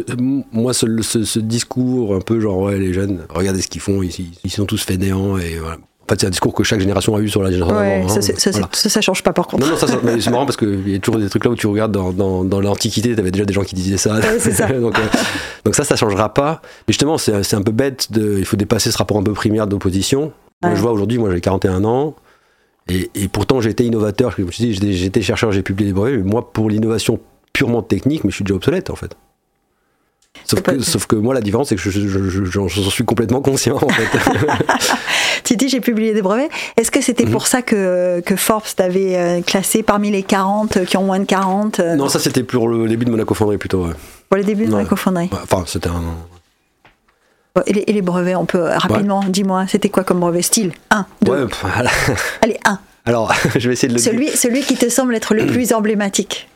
[0.52, 4.02] moi, ce, ce- ce discours un peu genre, ouais, les jeunes, regardez ce qu'ils font,
[4.04, 4.12] ils,
[4.44, 5.38] ils- sont tous fainéants.
[5.38, 5.76] Et voilà.
[5.76, 8.10] En fait, c'est un discours que chaque génération a eu sur la génération Ouais, d'avant,
[8.10, 8.22] ça, hein.
[8.22, 8.70] ça, c'est- Voilà.
[8.74, 9.64] ça, ça change pas par contre.
[9.66, 9.88] Non, non, ça,
[10.20, 12.44] c'est marrant parce qu'il y a toujours des trucs là où tu regardes dans, dans,
[12.44, 14.16] dans l'Antiquité, t'avais déjà des gens qui disaient ça.
[14.20, 14.68] Ouais, ça.
[14.80, 15.04] donc, euh,
[15.64, 16.62] donc ça, ça changera pas.
[16.88, 19.68] Mais justement, c'est un peu bête, de, il faut dépasser ce rapport un peu primaire
[19.68, 20.32] d'opposition.
[20.64, 20.76] Ouais.
[20.76, 22.16] je vois aujourd'hui, moi j'ai 41 ans,
[22.90, 24.34] et, et pourtant j'ai été innovateur.
[24.38, 27.20] Je dis, j'étais- j'étais chercheur, j'ai publié des brevets, mais moi pour l'innovation
[27.56, 29.16] purement technique, mais je suis déjà obsolète en fait.
[30.44, 32.90] Sauf que, sauf que moi, la différence, c'est que je, je- je- je- j'en j'en
[32.90, 34.08] suis complètement conscient en fait.
[35.46, 36.50] Tu dis j'ai publié des brevets.
[36.76, 37.04] Est-ce que Mhm.
[37.04, 41.20] c'était pour ça que, que Forbes t'avait euh, classé parmi les 40 qui ont moins
[41.20, 43.86] de 40 euh, non, ça c'était pour le début de Monaco Fonderie plutôt.
[43.86, 43.94] ouais.
[44.28, 44.84] pour les débuts de Ouais.
[44.84, 46.02] la cofonderie Ouais, Enfin, c'était un.
[47.68, 50.42] Et, les, et les brevets, on peut euh, rapidement, dis-moi, c'était quoi comme brevet?
[50.42, 51.90] Style 1, 2, Ouais, voilà.
[52.42, 52.80] allez, 1.
[53.06, 54.12] Alors, je vais essayer de le dire.
[54.12, 56.50] Celui, celui qui te semble être le plus emblématique.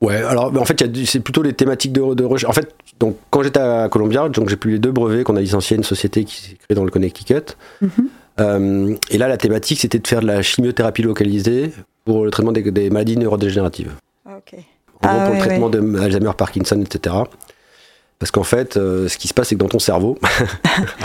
[0.00, 2.48] Ouais, alors en fait, c'est plutôt les thématiques de, de recherche.
[2.50, 5.78] En fait, donc, quand j'étais à Columbia, j'ai publié deux brevets qu'on a licenciés à
[5.78, 7.56] une société qui s'est créée dans le Connecticut.
[7.82, 7.90] Mhm.
[8.40, 11.72] Euh, et là, la thématique, c'était de faire de la chimiothérapie localisée
[12.06, 13.92] pour le traitement des, des maladies neurodégénératives.
[14.26, 14.58] Ah, ok.
[15.02, 17.16] En gros, Ah, pour ouais, le traitement de Alzheimer, Parkinson, etc.
[18.20, 20.16] Parce qu'en fait, euh, ce qui se passe, c'est que dans ton cerveau.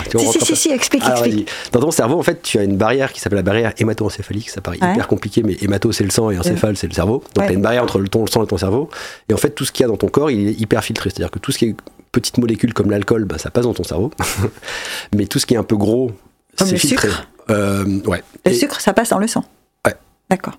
[0.44, 1.48] Si, si, explique, alors, explique.
[1.50, 1.70] vas-y.
[1.72, 4.48] Dans ton cerveau, en fait, tu as une barrière qui s'appelle la barrière hémato-encéphalique.
[4.50, 4.92] Ça paraît Ouais.
[4.92, 7.24] hyper compliqué, mais hémato, c'est le sang et encéphale, c'est le cerveau.
[7.34, 7.46] Donc, Ouais.
[7.46, 8.88] tu as une barrière entre le, ton, le sang et ton cerveau.
[9.28, 11.10] Et en fait, tout ce qu'il y a dans ton corps, il est hyper filtré.
[11.10, 11.76] C'est-à-dire que tout ce qui est
[12.12, 14.10] petites molécules comme l'alcool, bah, ça passe dans ton cerveau.
[15.16, 16.12] mais tout ce qui est un peu gros,
[16.58, 17.08] Comme c'est le filtré.
[17.08, 17.28] sucre.
[17.50, 18.22] Euh, ouais.
[18.44, 19.44] Le Et- sucre, ça passe dans le sang.
[19.86, 19.94] Ouais.
[20.30, 20.56] D'accord.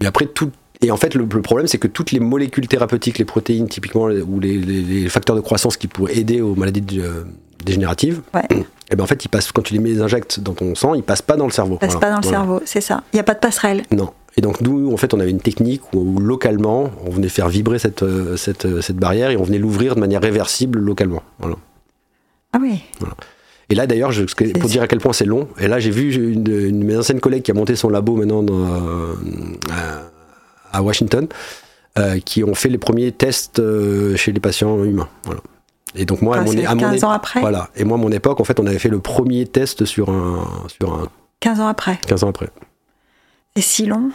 [0.00, 0.50] mais après, tout.
[0.84, 4.04] Et en fait, le, le problème, c'est que toutes les molécules thérapeutiques, les protéines typiquement,
[4.04, 7.24] ou les, les- les facteurs de croissance qui pourraient aider aux maladies euh,
[7.64, 8.42] dégénératives, Ouais.
[8.90, 11.22] et ben en fait, ils passent, quand tu les injectes dans ton sang, ils passent
[11.22, 11.74] pas dans le cerveau.
[11.80, 12.00] Ça passe Voilà.
[12.06, 12.38] pas dans le Voilà.
[12.38, 13.02] cerveau, c'est ça.
[13.12, 13.82] Il n'y a pas de passerelle.
[13.92, 14.10] Non.
[14.36, 17.48] Et donc nous, en fait, on avait une technique où, où, localement, on venait faire
[17.48, 21.22] vibrer cette, euh, cette, euh, cette barrière et on venait l'ouvrir de manière réversible localement.
[21.38, 21.56] Voilà.
[22.52, 22.82] Ah oui.
[23.70, 24.10] Et là, d'ailleurs,
[24.60, 26.96] pour dire à quel point c'est long, et là, j'ai vu une, une de mes
[26.98, 29.14] anciennes collègues qui a monté son labo maintenant dans, euh,
[30.74, 31.26] à, Washington,
[31.98, 35.08] euh, qui ont fait les premiers tests euh, chez les patients humains.
[35.24, 35.40] Voilà.
[35.94, 37.70] Et donc, moi, à Ah, mon, c'est à mon 15 é- ans après Voilà.
[37.76, 40.46] Et moi, à mon époque, en fait, on avait fait le premier test sur un,
[40.80, 41.08] sur un
[41.40, 41.98] 15 ans après.
[42.06, 42.48] 15 ans après.
[43.56, 44.10] C'est si long.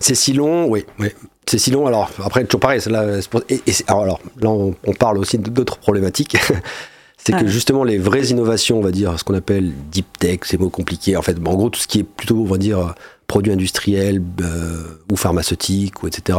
[0.00, 0.84] C'est si long, oui.
[0.98, 1.08] oui.
[1.46, 1.86] C'est si long.
[1.86, 2.80] Alors, après, toujours pareil.
[2.88, 3.04] là,
[3.48, 6.36] et, et alors, alors, là, on, on parle aussi d'autres problématiques.
[7.16, 10.58] c'est que justement, les vraies innovations, on va dire, ce qu'on appelle deep tech, ces
[10.58, 12.94] mots compliqués, en fait, bon, en gros, tout ce qui est plutôt, on va dire,
[13.28, 16.36] produits industriels euh, ou pharmaceutiques, ou etc.,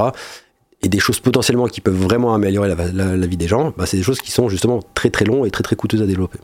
[0.81, 3.85] et des choses potentiellement qui peuvent vraiment améliorer la, la- la vie des gens, bah,
[3.85, 6.39] c'est des choses qui sont justement très très longs et très très coûteuses à développer.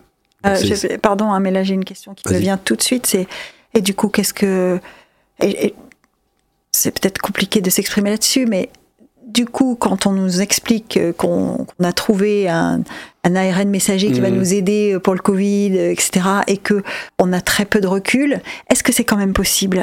[0.45, 0.57] Euh,
[1.01, 3.05] pardon, hein, mais là j'ai une question qui me vient tout de suite.
[3.07, 3.27] C'est
[3.73, 4.79] et du coup, qu'est-ce que
[5.41, 5.75] et- et
[6.71, 8.69] c'est peut-être compliqué de s'exprimer là-dessus, mais
[9.25, 12.81] du coup, quand on nous explique qu'on qu'on a trouvé un,
[13.23, 14.35] un ARN messager qui va Mhm.
[14.37, 16.83] nous aider pour le Covid, euh, etc., et que
[17.19, 19.81] on a très peu de recul, est-ce que c'est quand même possible?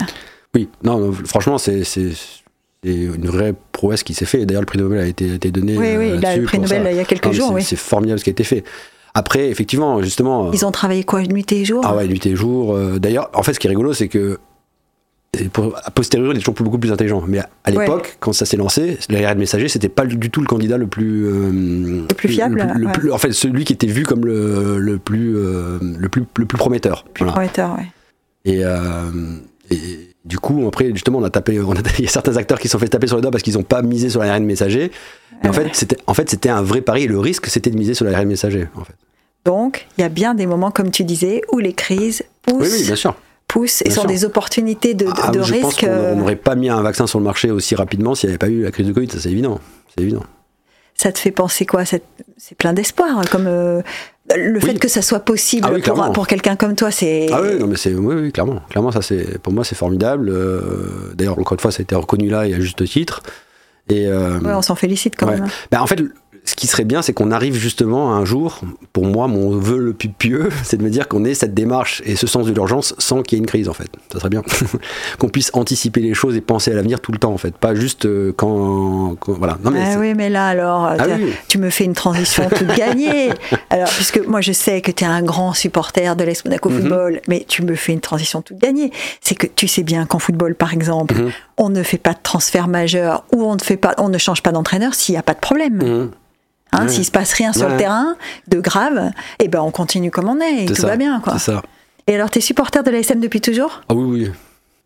[0.55, 1.83] Oui, non, non, franchement, c'est
[2.85, 4.43] une vraie prouesse qui s'est fait.
[4.43, 5.79] Et D'ailleurs, le prix Nobel a été, a été donné.
[5.79, 6.91] Oui, euh, oui, le prix Nobel ça.
[6.91, 7.77] il y a quelques Non, jours, c'est- oui.
[7.77, 8.65] Formidable ce qui a été fait.
[9.15, 10.51] Après, effectivement, justement.
[10.53, 11.83] Ils ont travaillé quoi, nuit et jour?
[11.85, 12.75] Ah ouais, nuit et jour.
[12.75, 14.39] euh, D'ailleurs, en fait, ce qui est rigolo, c'est que.
[15.55, 17.23] pour- a posteriori, il est toujours beaucoup plus intelligent.
[17.27, 17.79] Mais à, Ouais.
[17.79, 21.27] l'époque, quand ça s'est lancé, l'ARN messager, c'était pas du tout le candidat le plus.
[21.27, 22.93] euh, Le plus fiable, le le ouais.
[22.93, 26.45] plus- en fait, celui qui était vu comme le, le plus, euh, le plus, le
[26.47, 27.05] plus prometteur.
[27.15, 27.33] Plus Voilà.
[27.33, 27.87] prometteur, ouais.
[28.45, 29.11] Et, euh,
[29.71, 32.59] et du coup, après, justement, on a tapé, on a, il y a certains acteurs
[32.61, 34.45] qui se sont fait taper sur les doigts parce qu'ils n'ont pas misé sur l'ARN
[34.45, 34.91] messager.
[35.43, 37.05] Mais en fait, c'était, en fait, c'était un vrai pari.
[37.05, 38.69] Et le risque, c'était de miser sur l'ARN messager.
[38.77, 38.95] En fait.
[39.45, 42.69] Donc, il y a bien des moments, comme tu disais, où les crises poussent, Oui,
[42.79, 43.17] oui, bien sûr.
[43.49, 44.09] poussent et Bien sont sûr.
[44.11, 45.81] des opportunités de, de, Ah, de je pense risque.
[45.81, 48.33] qu'on euh, on n'aurait pas mis un vaccin sur le marché aussi rapidement s'il n'y
[48.35, 49.11] avait pas eu la crise de Covid.
[49.11, 49.59] Ça, c'est évident.
[49.97, 50.23] C'est évident.
[51.03, 52.03] Ça te fait penser quoi C'est
[52.57, 53.83] plein d'espoir, comme euh,
[54.37, 55.83] le fait que ça soit possible Ah oui,
[56.15, 56.93] pour, quelqu'un comme toi.
[56.93, 58.61] C'est Ah oui, non, mais c'est, oui, oui, clairement.
[58.71, 60.29] Clairement, ça, c'est, pour moi, c'est formidable.
[60.29, 60.61] Euh,
[61.15, 63.21] d'ailleurs, encore une fois, ça a été reconnu là et à juste titre.
[63.89, 65.35] Et, euh, Ouais, on s'en félicite quand Ouais.
[65.35, 65.45] même.
[65.47, 65.49] hein.
[65.73, 66.01] Bah, en fait,
[66.45, 68.61] ce qui serait bien, c'est qu'on arrive justement un jour,
[68.93, 72.03] pour moi, mon vœu le plus pieux, c'est de me dire qu'on ait cette démarche
[72.05, 73.89] et ce sens de l'urgence sans qu'il y ait une crise, en fait.
[74.13, 74.43] Ça serait bien.
[75.19, 77.55] qu'on puisse anticiper les choses et penser à l'avenir tout le temps, en fait.
[77.57, 79.57] Pas juste euh, quand, quand- Voilà.
[79.63, 81.33] Non, mais Ah oui, mais là alors, Ah oui.
[81.49, 83.31] tu me fais une transition toute gagnée.
[83.71, 86.81] Alors, puisque moi je sais que tu es un grand supporter de l'ES Monaco Mhm.
[86.81, 88.91] Football, mais tu me fais une transition toute gagnée.
[89.21, 91.31] C'est que tu sais bien qu'en football, par exemple, Mhm.
[91.59, 94.43] on ne fait pas de transfert majeur ou on ne fait pas, on ne change
[94.43, 95.77] pas d'entraîneur s'il n'y a pas de problème.
[95.77, 96.11] Mhm.
[96.73, 96.89] Hein, Ouais.
[96.93, 97.79] S'il se passe rien sur le Ouais.
[97.79, 98.17] terrain
[98.49, 99.11] de grave,
[99.41, 100.87] eh ben on continue comme on est et tout ça.
[100.89, 101.39] va bien quoi.
[101.39, 101.63] Ça.
[102.07, 103.83] Et alors, t'es supporter de l'ASM depuis toujours?
[103.89, 104.31] Ah oui, oui.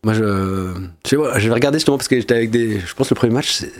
[0.03, 0.73] Moi, je,
[1.03, 2.79] je sais pas, j'avais regardé justement parce que j'étais avec des.
[2.79, 3.71] Je pense que le premier match, je crois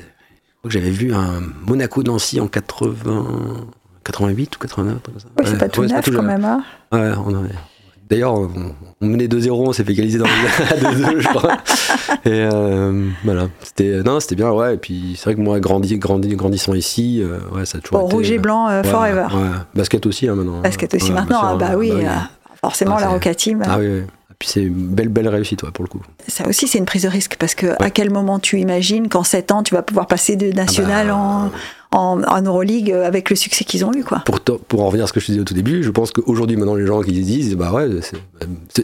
[0.63, 3.67] que j'avais vu un Monaco-Nancy en 80,
[4.03, 4.95] 88 ou 89.
[4.95, 5.27] un truc comme ça.
[5.37, 6.45] Oui, c'est Ouais, pas tout ouais, neuf quand même.
[6.45, 6.63] hein.
[6.91, 7.49] Ouais, on en est-
[8.09, 8.49] D'ailleurs, on,
[9.01, 11.57] on menait 2-0, on s'est fait égaliser dans le 2-2, je crois.
[12.25, 14.75] Et euh, voilà, c'était non, c'était bien, ouais.
[14.75, 17.99] Et puis c'est vrai que moi, grandi, grandi, grandissant ici, euh, ouais, ça a toujours
[17.99, 18.15] Bon, été.
[18.15, 19.27] rouge et blanc euh, ouais, forever.
[19.33, 20.61] Ouais, basket aussi hein, maintenant.
[20.61, 21.39] Basket aussi Ouais, maintenant.
[21.43, 21.91] Ah sûr, bah oui,
[22.61, 23.61] forcément Ah, la Roca Team.
[23.65, 24.01] Ah oui, oui.
[24.39, 25.99] Puis c'est une belle, belle réussite, ouais, pour le coup.
[26.27, 29.23] Ça aussi, c'est une prise de risque parce que à quel moment tu imagines qu'en
[29.23, 31.51] 7 ans, tu vas pouvoir passer de national bah, en,
[31.91, 34.19] en, en Euroleague avec le succès qu'ils ont eu, quoi.
[34.25, 36.55] Pour, pour en revenir à ce que je disais au tout début, je pense qu'aujourd'hui,
[36.55, 37.88] maintenant, les gens qui disent, bah ouais,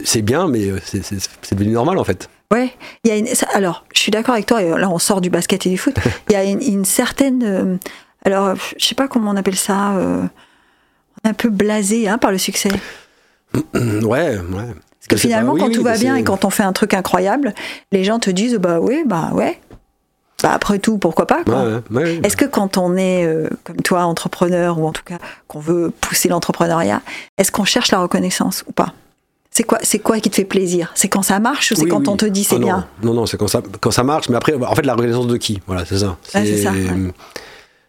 [0.04, 2.28] c'est- bien, mais euh, c'est- devenu normal en fait.
[2.52, 2.72] Ouais,
[3.04, 5.30] il y a une, alors, je suis d'accord avec toi, et là on sort du
[5.30, 5.94] basket et du foot,
[6.30, 7.76] il y a une, une certaine, euh,
[8.24, 10.22] alors, je sais pas comment on appelle ça, euh,
[11.22, 12.70] on est un peu blasé hein, par le succès.
[13.74, 14.74] Ouais, ouais.
[15.08, 16.72] Parce que finalement, pas, oui, quand oui, tout va bien et quand on fait un
[16.72, 17.54] truc incroyable,
[17.92, 19.60] les gens te disent, bah oui, bah ouais,
[20.42, 21.62] bah après tout, pourquoi pas, quoi.
[21.62, 22.20] Ouais, ouais, ouais.
[22.22, 25.92] Est-ce que quand on est, euh, comme toi, entrepreneur, ou en tout cas qu'on veut
[26.00, 27.02] pousser l'entrepreneuriat,
[27.36, 28.94] est-ce qu'on cherche la reconnaissance ou pas?
[29.50, 30.90] C'est quoi, c'est quoi qui te fait plaisir?
[30.94, 32.86] C'est quand ça marche ou c'est Oui, quand on te dit c'est Ah bien?
[33.02, 35.36] Non, non, c'est quand ça, quand ça marche, mais après, en fait, la reconnaissance de
[35.36, 35.60] qui?
[35.66, 36.16] Voilà, c'est ça.
[36.24, 37.12] C'est ça, ouais.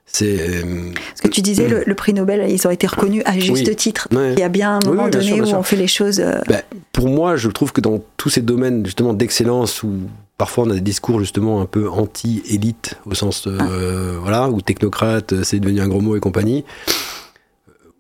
[0.06, 0.64] C'est.
[1.10, 3.76] Parce que tu disais, le, le prix Nobel, ils ont été reconnus à juste Oui.
[3.76, 4.08] titre.
[4.14, 4.34] Ouais.
[4.34, 5.58] Il y a bien un moment oui, donné sûr, où sûr.
[5.58, 6.20] on fait les choses.
[6.20, 6.62] euh, Ben,
[6.94, 9.92] pour moi, je trouve que dans tous ces domaines justement d'excellence où
[10.38, 13.64] parfois on a des discours justement un peu anti-élite au sens Ah.
[13.70, 16.64] euh, voilà ou technocrate, euh, c'est devenu un gros mot et compagnie.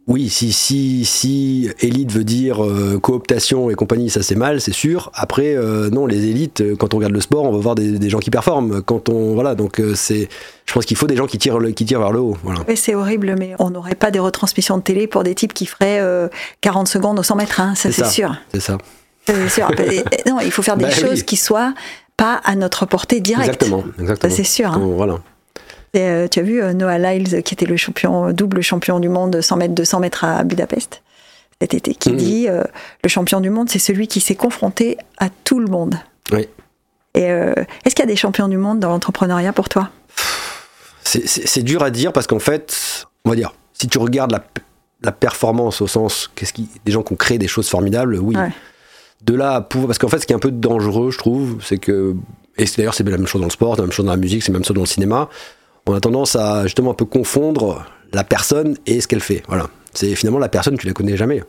[0.08, 4.72] Oui, si si si élite veut dire euh, cooptation et compagnie, ça c'est mal, c'est
[4.74, 5.10] sûr.
[5.16, 7.94] Après, euh, non, les élites, euh, quand on regarde le sport, on va voir des,
[7.98, 8.84] des gens qui performent.
[8.84, 10.30] Quand on voilà, donc euh, c'est,
[10.68, 12.38] je pense qu'il faut des gens qui tirent le, qui tirent vers le haut.
[12.44, 12.60] Voilà.
[12.68, 15.66] Oui, c'est horrible, mais on n'aurait pas des retransmissions de télé pour des types qui
[15.66, 16.28] feraient euh,
[16.62, 18.36] 40 secondes au 100 mètres, hein, ça C'est sûr.
[18.54, 18.78] C'est ça.
[19.26, 19.68] C'est sûr.
[20.28, 21.26] Non, il faut faire des Bah choses oui.
[21.26, 21.74] qui soient
[22.16, 23.46] pas à notre portée directe.
[23.64, 24.30] Exactement, exactement.
[24.32, 24.70] Ça c'est sûr.
[24.72, 24.80] hein.
[24.96, 25.18] Voilà.
[25.96, 29.10] Et, euh, tu as vu euh, Noah Lyles, qui était le champion, double champion du
[29.10, 31.02] monde 100 mètres, 200 mètres à Budapest.
[31.62, 32.18] cet été, qui Mhm.
[32.18, 32.64] dit euh,
[33.02, 35.96] le champion du monde, c'est celui qui s'est confronté à tout le monde.
[36.34, 36.50] Oui.
[37.14, 37.54] Et euh,
[37.86, 39.90] est-ce qu'il y a des champions du monde dans l'entrepreneuriat pour toi?
[41.04, 44.44] C'est- dur à dire parce qu'en fait, on va dire, si tu regardes la,
[45.02, 48.36] la performance au sens, qu'est-ce qui, des gens qui ont créé des choses formidables, oui.
[48.36, 48.50] Ouais.
[49.24, 51.64] De là à pouvoir, parce qu'en fait, ce qui est un peu dangereux, je trouve,
[51.64, 52.16] c'est que,
[52.58, 54.18] et c'est- d'ailleurs, c'est la même chose dans le sport, la même chose dans la
[54.18, 55.30] musique, c'est la même chose dans le cinéma.
[55.88, 59.44] On a tendance à justement un peu confondre la personne et ce qu'elle fait.
[59.48, 59.68] Voilà.
[59.94, 61.44] C'est finalement la personne, tu la connais jamais.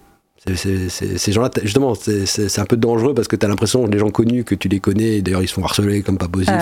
[0.55, 4.45] Ces gens-là, justement, c'est- un peu dangereux parce que tu as l'impression, les gens connus
[4.45, 6.57] que tu les connais, d'ailleurs, ils se font harceler comme pas possible.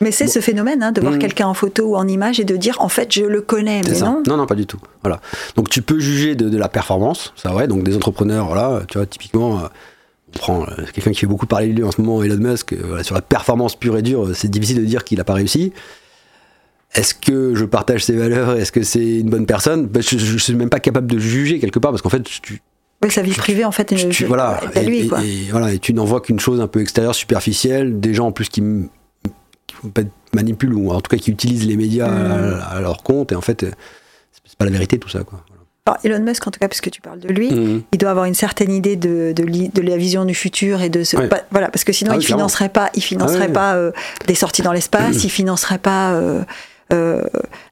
[0.00, 1.18] Mais c'est ce phénomène hein, de voir Mhm.
[1.20, 3.94] quelqu'un en photo ou en image et de dire en fait je le connais, mais
[3.94, 4.06] ça.
[4.06, 4.22] non.
[4.26, 4.80] non, non, pas du tout.
[5.02, 5.20] Voilà.
[5.54, 7.68] Donc tu peux juger de, de la performance, ça ouais.
[7.68, 9.68] Donc des entrepreneurs, voilà, tu vois, typiquement, euh,
[10.34, 12.72] on prend euh, quelqu'un qui fait beaucoup parler de lui en ce moment, Elon Musk.
[12.72, 15.34] euh, voilà, sur la performance pure et dure, c'est difficile de dire qu'il n'a pas
[15.34, 15.72] réussi.
[16.94, 19.86] Est-ce que je partage ses valeurs Est-ce que c'est une bonne personne?
[19.86, 22.62] Ben, Je ne suis même pas capable de juger quelque part parce qu'en fait, tu,
[23.02, 25.22] Ouais, sa vie privée en fait, tu- je- voilà, et, lui et- quoi.
[25.22, 28.32] et voilà, et tu n'en vois qu'une chose un peu extérieure, superficielle, des gens en
[28.32, 28.60] plus qui,
[29.68, 29.76] qui
[30.32, 32.60] manipulent ou en tout cas qui utilisent les médias Mm.
[32.60, 33.70] à, à leur compte et en fait, euh,
[34.44, 35.44] c'est pas la vérité tout ça quoi.
[35.86, 37.82] Alors, Elon Musk en tout cas puisque tu parles de lui, Mhm.
[37.92, 40.90] il doit avoir une certaine idée de, de, li- de la vision du futur et
[40.90, 41.28] de ce Ouais.
[41.28, 43.52] pas- voilà parce que sinon Ah il oui, financerait pas il financerait Ah ouais.
[43.52, 43.92] pas euh,
[44.26, 46.42] des sorties dans l'espace il financerait pas euh,
[46.92, 47.22] euh,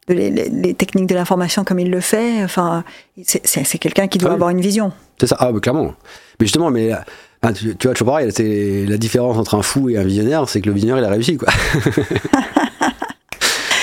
[0.09, 2.85] les, les- les techniques de l'information comme il le fait enfin
[3.25, 4.37] c'est- quelqu'un qui doit Ah oui.
[4.37, 5.95] avoir une vision C'est ça, ah, bah, clairement.
[6.39, 6.91] Mais justement, mais
[7.43, 10.49] ah, tu, tu vois, toujours pareil, c'est la différence entre un fou et un visionnaire,
[10.49, 11.49] c'est que le visionnaire, il a réussi, quoi.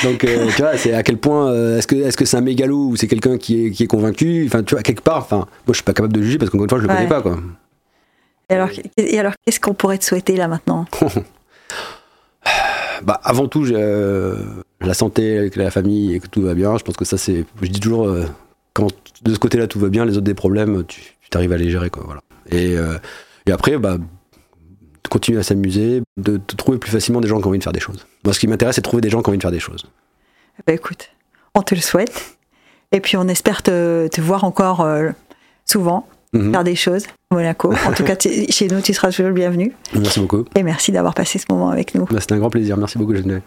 [0.04, 2.42] Donc, euh, tu vois, c'est à quel point, euh, est-ce que est-ce que c'est un
[2.42, 4.44] mégalo ou c'est quelqu'un qui est, qui est convaincu?
[4.48, 6.66] Enfin, tu vois, quelque part, enfin, moi, je suis pas capable de juger parce qu'encore
[6.66, 6.96] une fois, je le Ouais.
[6.98, 7.38] connais pas, quoi.
[8.50, 10.86] et alors et alors qu'est-ce qu'on pourrait te souhaiter là maintenant?
[13.04, 14.38] Bah, avant tout, euh,
[14.84, 16.78] la santé avec la famille et que tout va bien.
[16.78, 17.46] Je pense que ça, c'est.
[17.62, 18.26] Je dis toujours, euh,
[18.74, 18.88] quand
[19.24, 21.90] de ce côté-là tout va bien, les autres des problèmes, tu arrives à les gérer,
[21.90, 22.04] quoi.
[22.06, 22.22] Voilà.
[22.52, 22.98] Et, euh,
[23.46, 27.46] et après, bah, de continuer à s'amuser, de, de trouver plus facilement des gens qui
[27.46, 28.06] ont envie de faire des choses.
[28.26, 29.60] Moi, ce qui m'intéresse, c'est de trouver des gens qui ont envie de faire des
[29.60, 29.86] choses.
[30.68, 31.10] bah écoute
[31.56, 32.38] on te le souhaite
[32.92, 35.10] et puis on espère te, te voir encore euh,
[35.66, 36.52] souvent Mhm.
[36.52, 38.16] faire des choses à Monaco en tout cas
[38.50, 40.46] chez nous tu seras toujours le bienvenu Merci beaucoup.
[40.56, 42.76] et merci d'avoir passé ce moment avec nous Bah, C'était un grand plaisir.
[42.76, 43.42] Merci beaucoup, Geneviève.